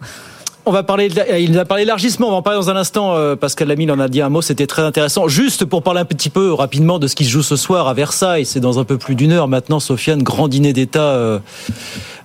[0.65, 3.15] On va parler, il nous a parlé élargissement, on va en parler dans un instant.
[3.15, 5.27] Euh, Pascal Lamy en a dit un mot, c'était très intéressant.
[5.27, 7.95] Juste pour parler un petit peu rapidement de ce qui se joue ce soir à
[7.95, 11.39] Versailles, c'est dans un peu plus d'une heure maintenant, Sofiane, grand dîner d'État euh,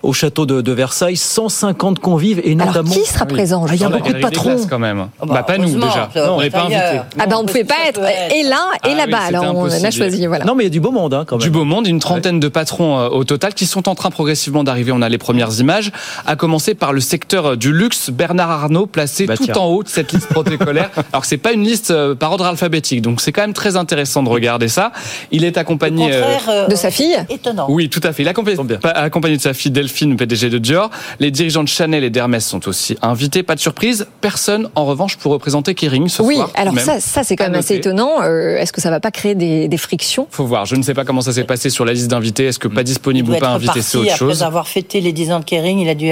[0.05, 2.91] au château de, Versailles, 150 convives et notamment.
[2.91, 4.57] Alors qui sera présent Il y a beaucoup de patrons.
[4.69, 5.09] quand même.
[5.21, 6.11] Oh, bah, pas nous déjà.
[6.17, 7.01] Non, on n'est pas invités.
[7.19, 9.19] Ah bah on ne pouvait pas être et là et ah là-bas.
[9.19, 10.27] alors on a choisi.
[10.27, 10.45] Voilà.
[10.45, 11.43] Non mais il y a du beau monde hein, quand même.
[11.43, 14.65] Du beau monde, une trentaine de patrons euh, au total qui sont en train progressivement
[14.65, 14.93] d'arriver.
[14.93, 15.93] On a les premières images.
[16.27, 19.89] À commencer par le secteur du luxe, Bernard Arnault placé bah, tout en haut de
[19.89, 20.91] cette liste protocolaire.
[21.13, 24.23] Alors c'est pas une liste euh, par ordre alphabétique, donc c'est quand même très intéressant
[24.23, 24.93] de regarder ça.
[25.31, 27.17] Il est accompagné euh, euh, de sa fille.
[27.29, 27.67] Étonnant.
[27.69, 28.23] Oui, tout à fait.
[28.23, 30.91] Il est accompagné, de sa fille Delphine, PDG de Dior.
[31.21, 33.43] Les dirigeants de Chanel et d'Hermès sont aussi invités.
[33.43, 34.07] Pas de surprise.
[34.21, 36.51] Personne, en revanche, pour représenter Kering ce oui, soir.
[36.55, 38.23] Oui, alors ça, ça c'est quand même assez étonnant.
[38.23, 40.27] Est-ce que ça va pas créer des, des, frictions?
[40.31, 40.67] Faut voir.
[40.67, 42.47] Je ne sais pas comment ça s'est passé sur la liste d'invités.
[42.47, 44.33] Est-ce que pas disponible ou pas invité, c'est autre chose.
[44.43, 46.11] Après avoir fêté les 10 ans de Kering, il a dû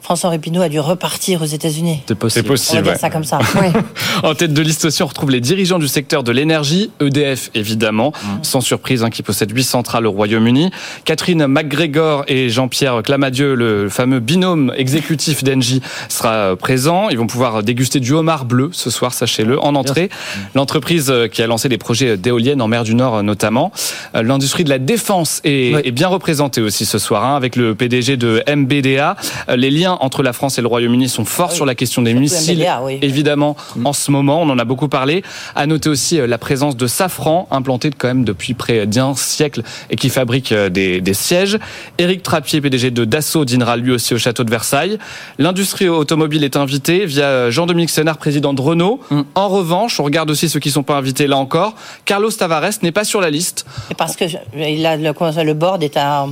[0.00, 2.02] François Répinaud a dû repartir aux États-Unis.
[2.06, 2.48] C'est possible.
[2.48, 3.38] possible ça comme ça.
[4.22, 8.12] en tête de liste aussi, on retrouve les dirigeants du secteur de l'énergie, EDF évidemment,
[8.12, 8.28] mmh.
[8.42, 10.70] sans surprise, hein, qui possède huit centrales au Royaume-Uni.
[11.04, 17.08] Catherine McGregor et Jean-Pierre Clamadieu, le fameux binôme exécutif d'Engie, sera euh, présent.
[17.08, 20.10] Ils vont pouvoir déguster du homard bleu ce soir, sachez-le, en entrée.
[20.54, 23.72] L'entreprise euh, qui a lancé des projets d'éoliennes en mer du Nord notamment.
[24.14, 28.18] Euh, l'industrie de la défense est, bien représentée aussi ce soir, hein, avec le PDG
[28.18, 29.16] de MBDA.
[29.56, 32.62] Les liens entre la France et le Royaume-Uni sont forts sur la question des missiles
[33.02, 34.42] évidemment, en ce moment.
[34.42, 35.22] On en a beaucoup parlé.
[35.54, 39.62] À noter aussi euh, la présence de Safran, implanté quand même depuis près d'un siècle
[39.90, 41.58] et qui fabrique euh, des, sièges.
[41.98, 44.98] Éric Trappier, PDG de Dassault, dînera lui aussi au château de Versailles.
[45.38, 48.98] L'industrie automobile est invitée via Jean-Dominique Sénard, président de Renault.
[49.10, 49.20] Mm.
[49.36, 51.76] En revanche, on regarde aussi ceux qui ne sont pas invités là encore.
[52.06, 53.66] Carlos Tavares n'est pas sur la liste.
[53.96, 54.24] parce que
[54.56, 55.12] il a le,
[55.44, 56.26] le board est à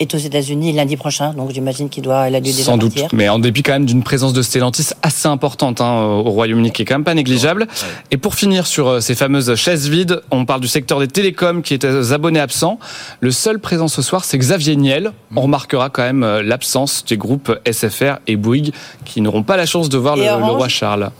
[0.00, 1.32] est aux États-Unis lundi prochain.
[1.34, 3.86] Donc j'imagine qu'il doit, elle a dû déjà Sans doute, mais en dépit quand même
[3.86, 7.66] d'une présence de Stellantis assez importante hein, au Royaume-Uni, qui est quand même pas négligeable.
[8.10, 11.62] Et pour finir sur euh, ces fameuses chaises vides, on parle du secteur des télécoms
[11.62, 12.78] qui est aux abonnés absents.
[13.20, 15.12] Le seul présent ce soir, c'est Xavier Niel.
[15.36, 18.72] On remarquera quand même euh, l'absence des groupes SFR et Bouygues
[19.04, 20.22] qui n'auront pas la chance de voir le,
[20.52, 21.10] roi Charles.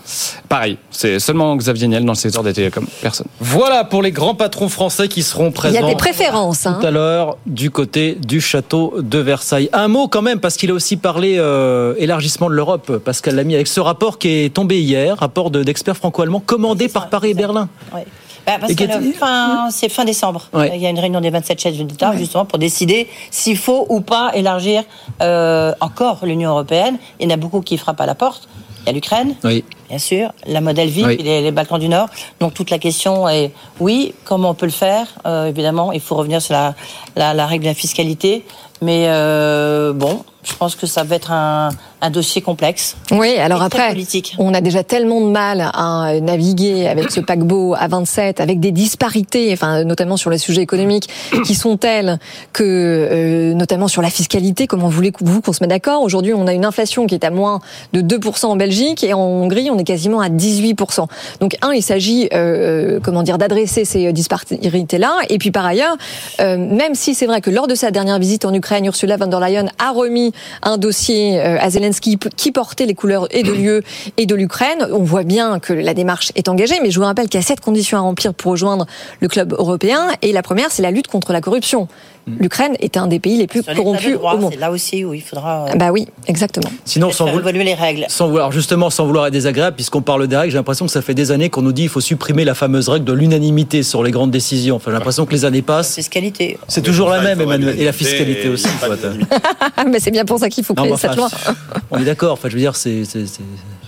[0.49, 2.87] Pareil, c'est seulement Xavier Niel dans le secteur des télécoms.
[3.01, 3.27] Personne.
[3.41, 5.81] Voilà pour les grands patrons français qui seront Il présents.
[5.81, 6.67] y a des préférences.
[6.67, 6.79] hein.
[6.81, 9.69] Tout à l'heure, du côté du château de Versailles.
[9.73, 12.99] Un mot quand même, parce qu'il a aussi parlé euh, élargissement de l'Europe.
[12.99, 17.09] Pascal Lamy, avec ce rapport qui est tombé hier, rapport de- d'experts franco-allemands commandé par
[17.09, 17.69] Paris et Berlin.
[17.95, 18.07] Ouais.
[18.47, 18.85] Bah, parce que
[19.19, 20.49] fin- c'est fin décembre.
[20.53, 20.73] Ouais.
[20.75, 24.01] Il y a une réunion des 27 chefs d'État justement pour décider s'il faut ou
[24.01, 24.83] pas élargir
[25.21, 26.97] euh, encore l'Union européenne.
[27.21, 28.49] Il y en a beaucoup qui frappent à la porte.
[28.81, 29.63] Il y a l'Ukraine, Oui.
[29.93, 31.19] Bien sûr, la modèle vie, Oui.
[31.23, 32.09] les, les Balkans du Nord.
[32.41, 35.07] Donc toute la question est oui, comment on peut le faire?
[35.27, 36.75] Euh, Évidemment, il faut revenir sur la,
[37.15, 38.43] la, la règle de la fiscalité.
[38.81, 41.69] Mais euh, bon, je pense que ça va être un,
[42.01, 42.97] un dossier complexe.
[43.13, 44.35] Oui, alors Et après, politique.
[44.41, 48.73] on a déjà tellement de mal à naviguer avec ce paquebot à 27, avec des
[48.73, 51.09] disparités, enfin notamment sur les sujets économiques,
[51.47, 52.19] qui sont telles
[52.53, 56.03] que, euh, notamment sur la fiscalité, comment voulez-vous qu'on se mette d'accord?
[56.03, 57.61] Aujourd'hui, on a une inflation qui est à moins
[57.93, 61.07] de 2% en Belgique et en Hongrie, on est quasiment à 18%.
[61.41, 65.97] Donc un, il s'agit, euh, comment dire, d'adresser ces disparités-là, et puis par ailleurs,
[66.41, 69.27] euh, même si c'est vrai que lors de sa dernière visite en Ukraine, Ursula von
[69.27, 73.53] der Leyen a remis un dossier euh, à Zelensky qui portait les couleurs et de
[73.53, 73.83] l'UE
[74.17, 74.87] et de l'Ukraine.
[74.93, 77.47] On voit bien que la démarche est engagée, mais je vous rappelle qu'il y a
[77.47, 78.87] sept conditions à remplir pour rejoindre
[79.21, 81.89] le club européen, et la première, c'est la lutte contre la corruption.
[82.27, 84.53] L'Ukraine est un des pays les plus corrompus droit, au monde.
[84.53, 86.71] c'est là aussi où il faudra euh, Bah oui, exactement.
[86.85, 88.05] Sinon, sans, faire vou- évoluer les règles.
[88.09, 91.03] sans vouloir, justement, sans vouloir être désagréable, puisqu'on parle des règles, j'ai l'impression que ça
[91.03, 94.03] fait des années qu'on nous dit qu'il faut supprimer la fameuse règle de l'unanimité sur
[94.05, 94.77] les grandes décisions.
[94.77, 95.95] Enfin, j'ai l'impression que les années passent.
[95.97, 96.59] Fiscalité.
[96.69, 97.79] C'est toujours la même, Emmanuel.
[97.81, 98.69] Et la fiscalité et aussi.
[99.91, 101.55] mais c'est bien pour ça qu'il faut Non, créer mais cette enfin, loi.
[101.91, 102.33] On est d'accord.
[102.33, 103.03] Enfin, je veux dire, c'est.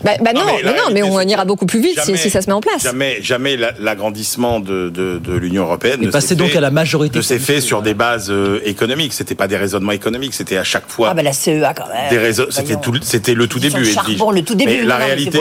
[0.05, 2.31] Bah, bah non, Non, mais non, mais on ira beaucoup plus vite si, jamais- si
[2.31, 2.83] ça se met en place.
[2.83, 6.59] Jamais, jamais la- l'agrandissement de, de, de l'Union européenne Et ne passer s'est donc fait-
[6.59, 9.13] à la majorité ne s'est fait sur des bases euh, économiques.
[9.15, 10.35] C'était pas des raisonnements économiques.
[10.35, 12.11] C'était à chaque fois Ah, bah la CEA quand même.
[12.11, 12.47] des raisons.
[12.51, 12.95] C'était tout.
[13.03, 13.85] C'était le tout début.
[13.85, 14.73] charbon, le tout début.
[14.73, 15.39] Mais la non, réalité,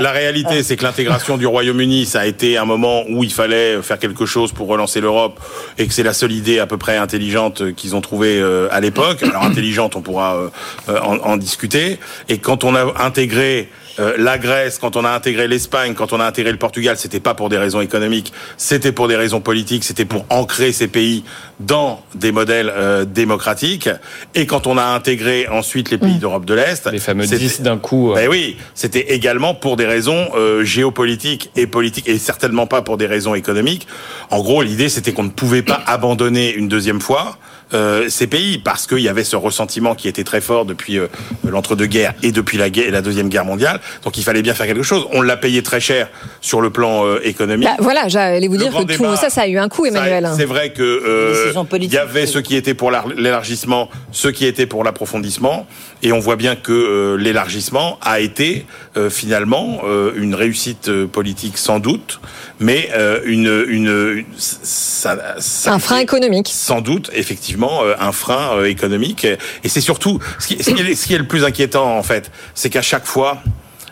[0.00, 3.80] la réalité, c'est que l'intégration du Royaume-Uni, ça a été un moment où il fallait
[3.82, 5.40] faire quelque chose pour relancer l'Europe
[5.78, 8.80] et que c'est la seule idée à peu près intelligente qu'ils ont trouvée euh, à
[8.80, 9.22] l'époque.
[9.22, 10.48] Alors intelligente, on pourra euh,
[10.90, 11.98] euh, en, en discuter.
[12.28, 13.68] Et quand on a intégré
[13.98, 17.20] euh, la Grèce, quand on a intégré l'Espagne, quand on a intégré le Portugal, c'était
[17.20, 21.24] pas pour des raisons économiques, c'était pour des raisons politiques, c'était pour ancrer ces pays
[21.60, 23.88] dans des modèles euh, démocratiques.
[24.34, 27.62] Et quand on a intégré ensuite les pays d'Europe de l'Est, Les fameux c'était- 10
[27.62, 28.12] d'un coup.
[28.12, 32.82] euh, ben oui, c'était également pour des raisons euh, géopolitiques et politiques, et certainement pas
[32.82, 33.86] pour des raisons économiques.
[34.30, 37.38] En gros, l'idée, c'était qu'on ne pouvait pas abandonner une deuxième fois
[37.74, 41.08] euh, ces pays, parce qu'il y avait ce ressentiment qui était très fort depuis euh,
[41.44, 43.80] l'entre-deux-guerres et depuis la, guerre, la Deuxième Guerre mondiale.
[44.04, 45.06] Donc il fallait bien faire quelque chose.
[45.12, 46.08] On l'a payé très cher
[46.40, 47.66] sur le plan euh, économique.
[47.68, 49.90] Bah, voilà, j'allais vous Le dire que tout ça, ça a eu un coût, Ça,
[49.90, 50.28] Emmanuel.
[50.36, 54.46] C'est vrai que euh, il y avait ceux qui étaient pour l'ar- l'élargissement, ceux qui
[54.46, 55.66] étaient pour l'approfondissement,
[56.02, 61.58] et on voit bien que euh, l'élargissement a été euh, finalement euh, une réussite politique
[61.58, 62.20] sans doute,
[62.60, 66.48] mais euh, une, une, une- ça- ça Un frein été économique.
[66.52, 70.82] Sans doute, effectivement, euh, un frein euh, économique, et c'est surtout ce qui, ce qui
[70.82, 73.38] est, ce qui est le plus inquiétant en fait, c'est qu'à chaque fois,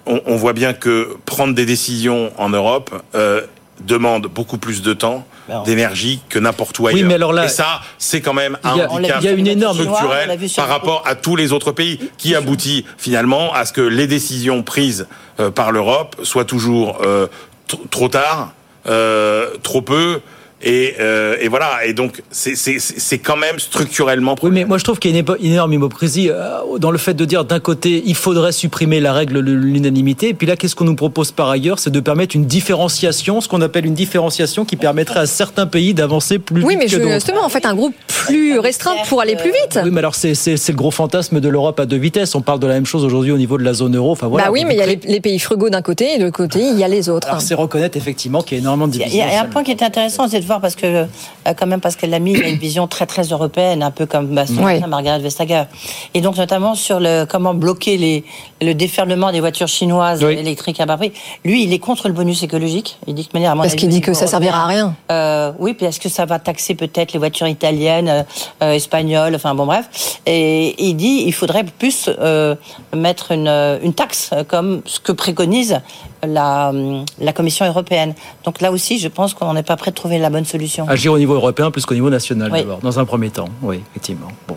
[0.07, 3.41] on, on voit bien que prendre des décisions en Europe euh,
[3.81, 7.09] demande beaucoup plus de temps, Ben, d'énergie que n'importe où Oui, ailleurs.
[7.09, 9.29] mais alors là- Et ça, c'est quand même un Il y a- handicap il y
[9.29, 13.65] a une énorme- structurel par rapport à tous les autres pays, qui aboutit finalement à
[13.65, 15.07] ce que les décisions prises
[15.41, 17.27] euh, par l'Europe soient toujours euh,
[17.91, 18.53] trop tard,
[18.87, 20.21] euh, trop peu.
[20.67, 21.85] Et, euh, et voilà.
[21.87, 22.55] Et donc, c'est-
[23.19, 24.35] quand même structurellement.
[24.43, 27.15] Oui, mais moi je trouve qu'il y a une, énorme hypocrisie euh, dans le fait
[27.15, 30.75] de dire d'un côté il faudrait supprimer la règle de l'unanimité, et puis là qu'est-ce
[30.75, 31.79] qu'on nous propose par ailleurs?
[31.79, 35.95] C'est de permettre une différenciation, ce qu'on appelle une différenciation qui permettrait à certains pays
[35.95, 37.13] d'avancer plus Oui, vite mais que je- d'autres.
[37.15, 39.79] justement, en fait, un groupe plus restreint pour aller plus vite.
[39.85, 42.35] Oui, mais alors c'est le gros fantasme de l'Europe à deux vitesses.
[42.35, 44.13] On parle de la même chose aujourd'hui au niveau de la zone euro.
[44.13, 44.47] Enfin voilà.
[44.47, 46.37] bah oui, mais il y a les, les pays frugaux d'un côté et de l'autre
[46.37, 47.29] côté, il y a les autres.
[47.29, 49.27] Alors c'est reconnaître effectivement qu'il y a énormément de Il y a- divisions.
[49.29, 51.07] il y, a un point qui est intéressant, c'est de voir parce que euh,
[51.57, 54.47] quand même parce qu'elle a mis une vision très très européenne, un peu comme bah,
[54.47, 54.81] son Oui.
[54.89, 55.65] Margaret Vestager,
[56.15, 58.25] et donc notamment sur le comment bloquer les,
[58.61, 60.35] le déferlement des voitures chinoises Oui.
[60.35, 61.13] électriques à bas prix.
[61.45, 62.99] Lui, il est contre le bonus écologique.
[63.07, 64.95] Il dit que de manière à Parce qu'il dit que ça servira à rien.
[65.11, 68.25] euh, oui, puis est-ce que ça va taxer peut-être les voitures italiennes,
[68.63, 70.21] euh, espagnoles, enfin bon bref.
[70.27, 72.55] Et il dit il faudrait plus euh,
[72.95, 73.49] mettre une,
[73.83, 75.81] une taxe, comme ce que préconise
[76.27, 76.73] la,
[77.21, 78.15] la Commission européenne.
[78.45, 80.89] Donc là aussi, je pense qu'on n'est pas prêt de trouver la bonne solution.
[80.89, 83.49] Agir au niveau européen plus qu'au niveau national d'abord, dans un premier temps.
[83.63, 84.29] Oui, effectivement.
[84.49, 84.57] Bon.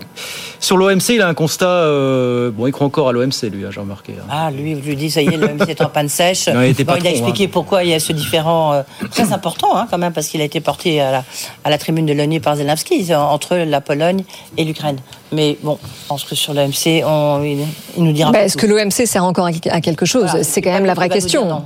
[0.60, 1.68] Sur l'OMC, il a un constat.
[1.68, 4.14] Euh, bon, il croit encore à l'OMC, lui, hein, j'ai remarqué.
[4.20, 4.26] Hein.
[4.30, 6.48] Ah, lui, je lui dis, ça y est, l'OMC est en panne sèche.
[6.48, 7.50] Non, il, bon, il, a expliqué hein.
[7.52, 10.44] pourquoi il y a ce différent euh, très important, hein, quand même, parce qu'il a
[10.44, 11.24] été porté à la,
[11.64, 14.24] à la tribune de l'ONU par Zelensky, entre la Pologne
[14.58, 14.98] et l'Ukraine.
[15.32, 18.32] Mais bon, je pense que sur l'OMC, il, il, nous dira.
[18.32, 20.30] Bah, Est-ce que l'OMC sert encore à quelque chose?
[20.42, 21.57] C'est quand même la vraie question.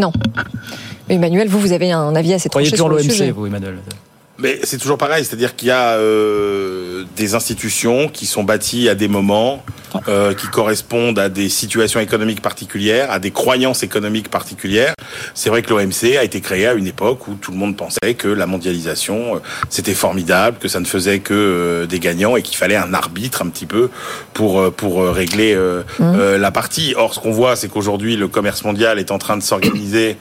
[0.00, 0.12] Non.
[1.08, 3.78] Emmanuel, vous, vous avez un avis assez tranché sur l'OMC, vous, Emmanuel
[4.38, 8.94] mais c'est toujours pareil, c'est-à-dire qu'il y a euh, des institutions qui sont bâties à
[8.94, 9.62] des moments
[10.08, 14.94] euh, qui correspondent à des situations économiques particulières, à des croyances économiques particulières.
[15.34, 18.14] C'est vrai que l'OMC a été créé à une époque où tout le monde pensait
[18.16, 22.42] que la mondialisation euh, c'était formidable, que ça ne faisait que euh, des gagnants et
[22.42, 23.90] qu'il fallait un arbitre un petit peu
[24.32, 26.36] pour euh, pour régler mmh.
[26.36, 26.94] la partie.
[26.96, 30.16] Or, ce qu'on voit, c'est qu'aujourd'hui le commerce mondial est en train de s'organiser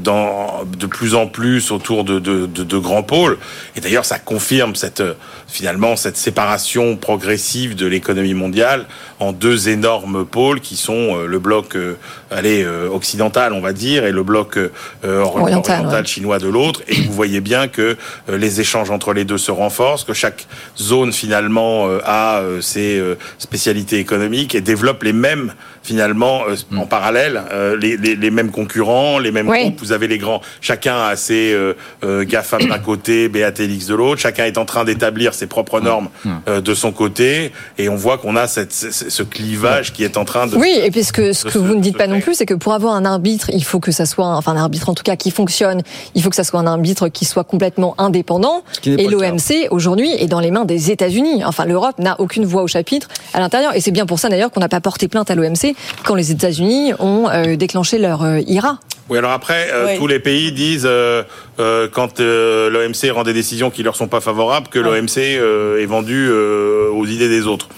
[0.00, 3.38] dans de plus en plus autour de, de, de, de grands pôles.
[3.74, 5.02] Et d'ailleurs, ça confirme cette
[5.48, 8.86] finalement cette séparation progressive de l'économie mondiale
[9.20, 11.94] en deux énormes pôles qui sont euh, le bloc euh,
[12.30, 14.58] allez, euh, occidental, on va dire, et le bloc
[15.04, 16.82] oriental, chinois de l'autre.
[16.88, 17.96] Et vous voyez bien que
[18.28, 20.46] les échanges entre les deux se renforcent, que chaque
[20.78, 23.02] zone finalement a ses
[23.38, 25.52] spécialités économiques et développe les mêmes
[25.82, 26.42] finalement
[26.72, 26.88] en mm.
[26.88, 27.42] parallèle
[27.80, 29.80] les, les, les, mêmes concurrents, les mêmes groupes.
[29.80, 34.20] Vous avez les grands, chacun a ses euh, GAFAM d'un côté, BATLX de l'autre.
[34.20, 36.60] Chacun est en train d'établir ses propres normes mm.
[36.60, 40.46] de son côté, et on voit qu'on a cette ce clivage qui est en train
[40.46, 40.56] de.
[40.56, 42.54] Oui, et puis ce que, ce que vous ne dites pas non plus, c'est que
[42.54, 45.16] pour avoir un arbitre, il faut que ça soit, enfin un arbitre en tout cas
[45.16, 45.82] qui fonctionne,
[46.14, 48.62] il faut que ça soit un arbitre qui soit complètement indépendant.
[48.84, 51.44] Et l'OMC aujourd'hui est dans les mains des États-Unis.
[51.44, 54.50] Enfin, l'Europe n'a aucune voix au chapitre à l'intérieur, et c'est bien pour ça d'ailleurs
[54.50, 58.40] qu'on n'a pas porté plainte à l'OMC quand les États-Unis ont euh, déclenché leur euh,
[58.46, 58.78] IRA.
[59.08, 60.88] Oui, alors après, euh, tous les pays disent
[61.92, 67.06] quand l'OMC rend des décisions qui leur sont pas favorables que l'OMC est vendu aux
[67.06, 67.68] idées des autres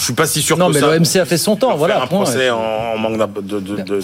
[0.00, 2.02] je suis pas si sûr non, que mais l'OMC a fait son temps, voilà.
[2.02, 3.18] un procès en manque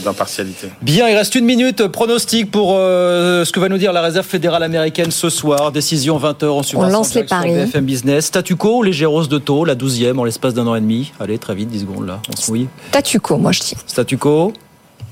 [0.05, 0.69] d'impartialité.
[0.83, 1.87] Bien, il reste une minute.
[1.89, 5.73] Pronostic pour euh, ce que va nous dire la réserve fédérale américaine ce soir.
[5.73, 7.53] Décision 20h en On lance les paris.
[7.53, 8.27] BFM Business.
[8.27, 11.13] Statu quo, léger rose de taux, la 12e en l'espace d'un an et demi?
[11.19, 12.69] Allez, très vite, 10 secondes là, on se mouille.
[12.91, 13.75] Statu quo, moi je dis.
[13.87, 14.53] Statu quo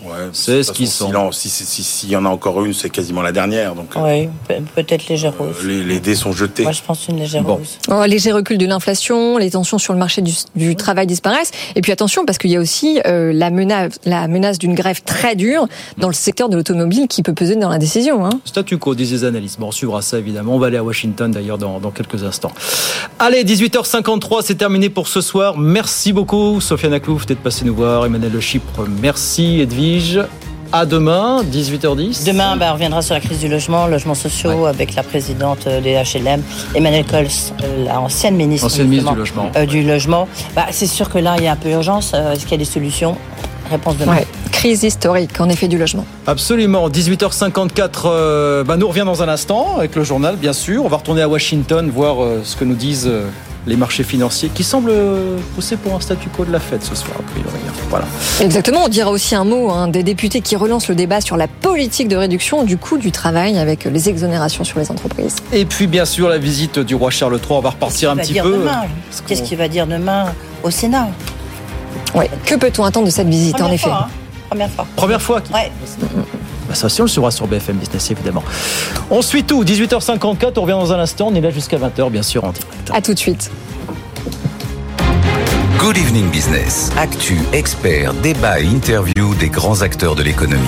[0.05, 1.33] Ouais, c'est ce qu'ils sont.
[1.33, 3.75] S'il si, si, y en a encore une, c'est quasiment la dernière.
[3.75, 4.29] Donc, oui,
[4.75, 5.65] peut-être légère euh, rose.
[5.65, 6.63] les, les, dés sont jetés.
[6.63, 7.79] Moi, je pense une légère rose.
[7.89, 11.53] Oh, léger recul de l'inflation, les tensions sur le marché du, du travail disparaissent.
[11.75, 15.03] Et puis attention, parce qu'il y a aussi euh, la menace, la menace d'une grève
[15.03, 18.27] très dure dans le secteur de l'automobile qui peut peser dans la décision.
[18.27, 18.41] Hein.
[18.45, 19.59] Statu quo, disent les analystes.
[19.59, 20.55] Bon, on suivra ça évidemment.
[20.55, 22.53] On va aller à Washington d'ailleurs dans, dans quelques instants.
[23.19, 25.57] Allez, 18h53, c'est terminé pour ce soir.
[25.57, 28.05] Merci beaucoup, Sofiane Aklouf, d'être passé nous voir.
[28.07, 29.61] Emmanuel Le Chypre, merci.
[29.61, 29.94] Edwige.
[30.77, 32.27] À demain, 18h10.
[32.27, 35.95] Demain, bah, on reviendra sur la crise du logement, logements sociaux, avec la présidente des
[35.95, 36.43] HLM,
[36.75, 37.29] Emmanuel Cols,
[37.63, 39.53] euh, l'ancienne ministre, ancienne ministre du logement.
[39.55, 40.27] Euh, du logement.
[40.57, 42.11] Bah, c'est sûr que là, il y a un peu urgence.
[42.13, 43.17] Euh, est-ce qu'il y a des solutions?
[43.71, 44.17] Réponse demain.
[44.17, 44.27] Ouais.
[44.53, 46.07] Crise historique, en effet, du logement.
[46.27, 46.89] Absolument.
[46.89, 50.85] 18h54, bah, nous revient dans un instant avec le journal, bien sûr.
[50.85, 53.11] On va retourner à Washington, voir ce que nous disent
[53.67, 54.93] les marchés financiers qui semblent
[55.55, 57.49] pousser pour un statu quo de la fête ce soir, a priori.
[57.89, 58.05] Voilà.
[58.41, 58.85] Exactement.
[58.85, 62.09] On dira aussi un mot hein, des députés qui relancent le débat sur la politique
[62.09, 65.37] de réduction du coût du travail avec les exonérations sur les entreprises.
[65.53, 67.47] Et puis, bien sûr, la visite du roi Charles III.
[67.51, 68.67] On va repartir un petit peu.
[69.27, 70.27] Qu'est-ce qu'il va dire demain
[70.63, 71.09] au Sénat
[72.15, 72.27] Oui.
[72.45, 74.07] Que peut-on attendre de cette visite, en effet hein.
[74.49, 74.87] Première fois.
[74.97, 75.73] Première fois ouais.
[76.69, 78.43] Bah, ça aussi, on le saura sur BFM Business, évidemment.
[79.11, 79.65] On suit tout.
[79.65, 81.29] 18h54, on revient dans un instant.
[81.31, 82.91] On est là jusqu'à 20h, bien sûr, en direct.
[82.93, 83.51] À tout de suite.
[85.79, 86.91] Good Evening Business.
[86.97, 90.63] Actu, expert, débat et interview des grands acteurs de l'économie.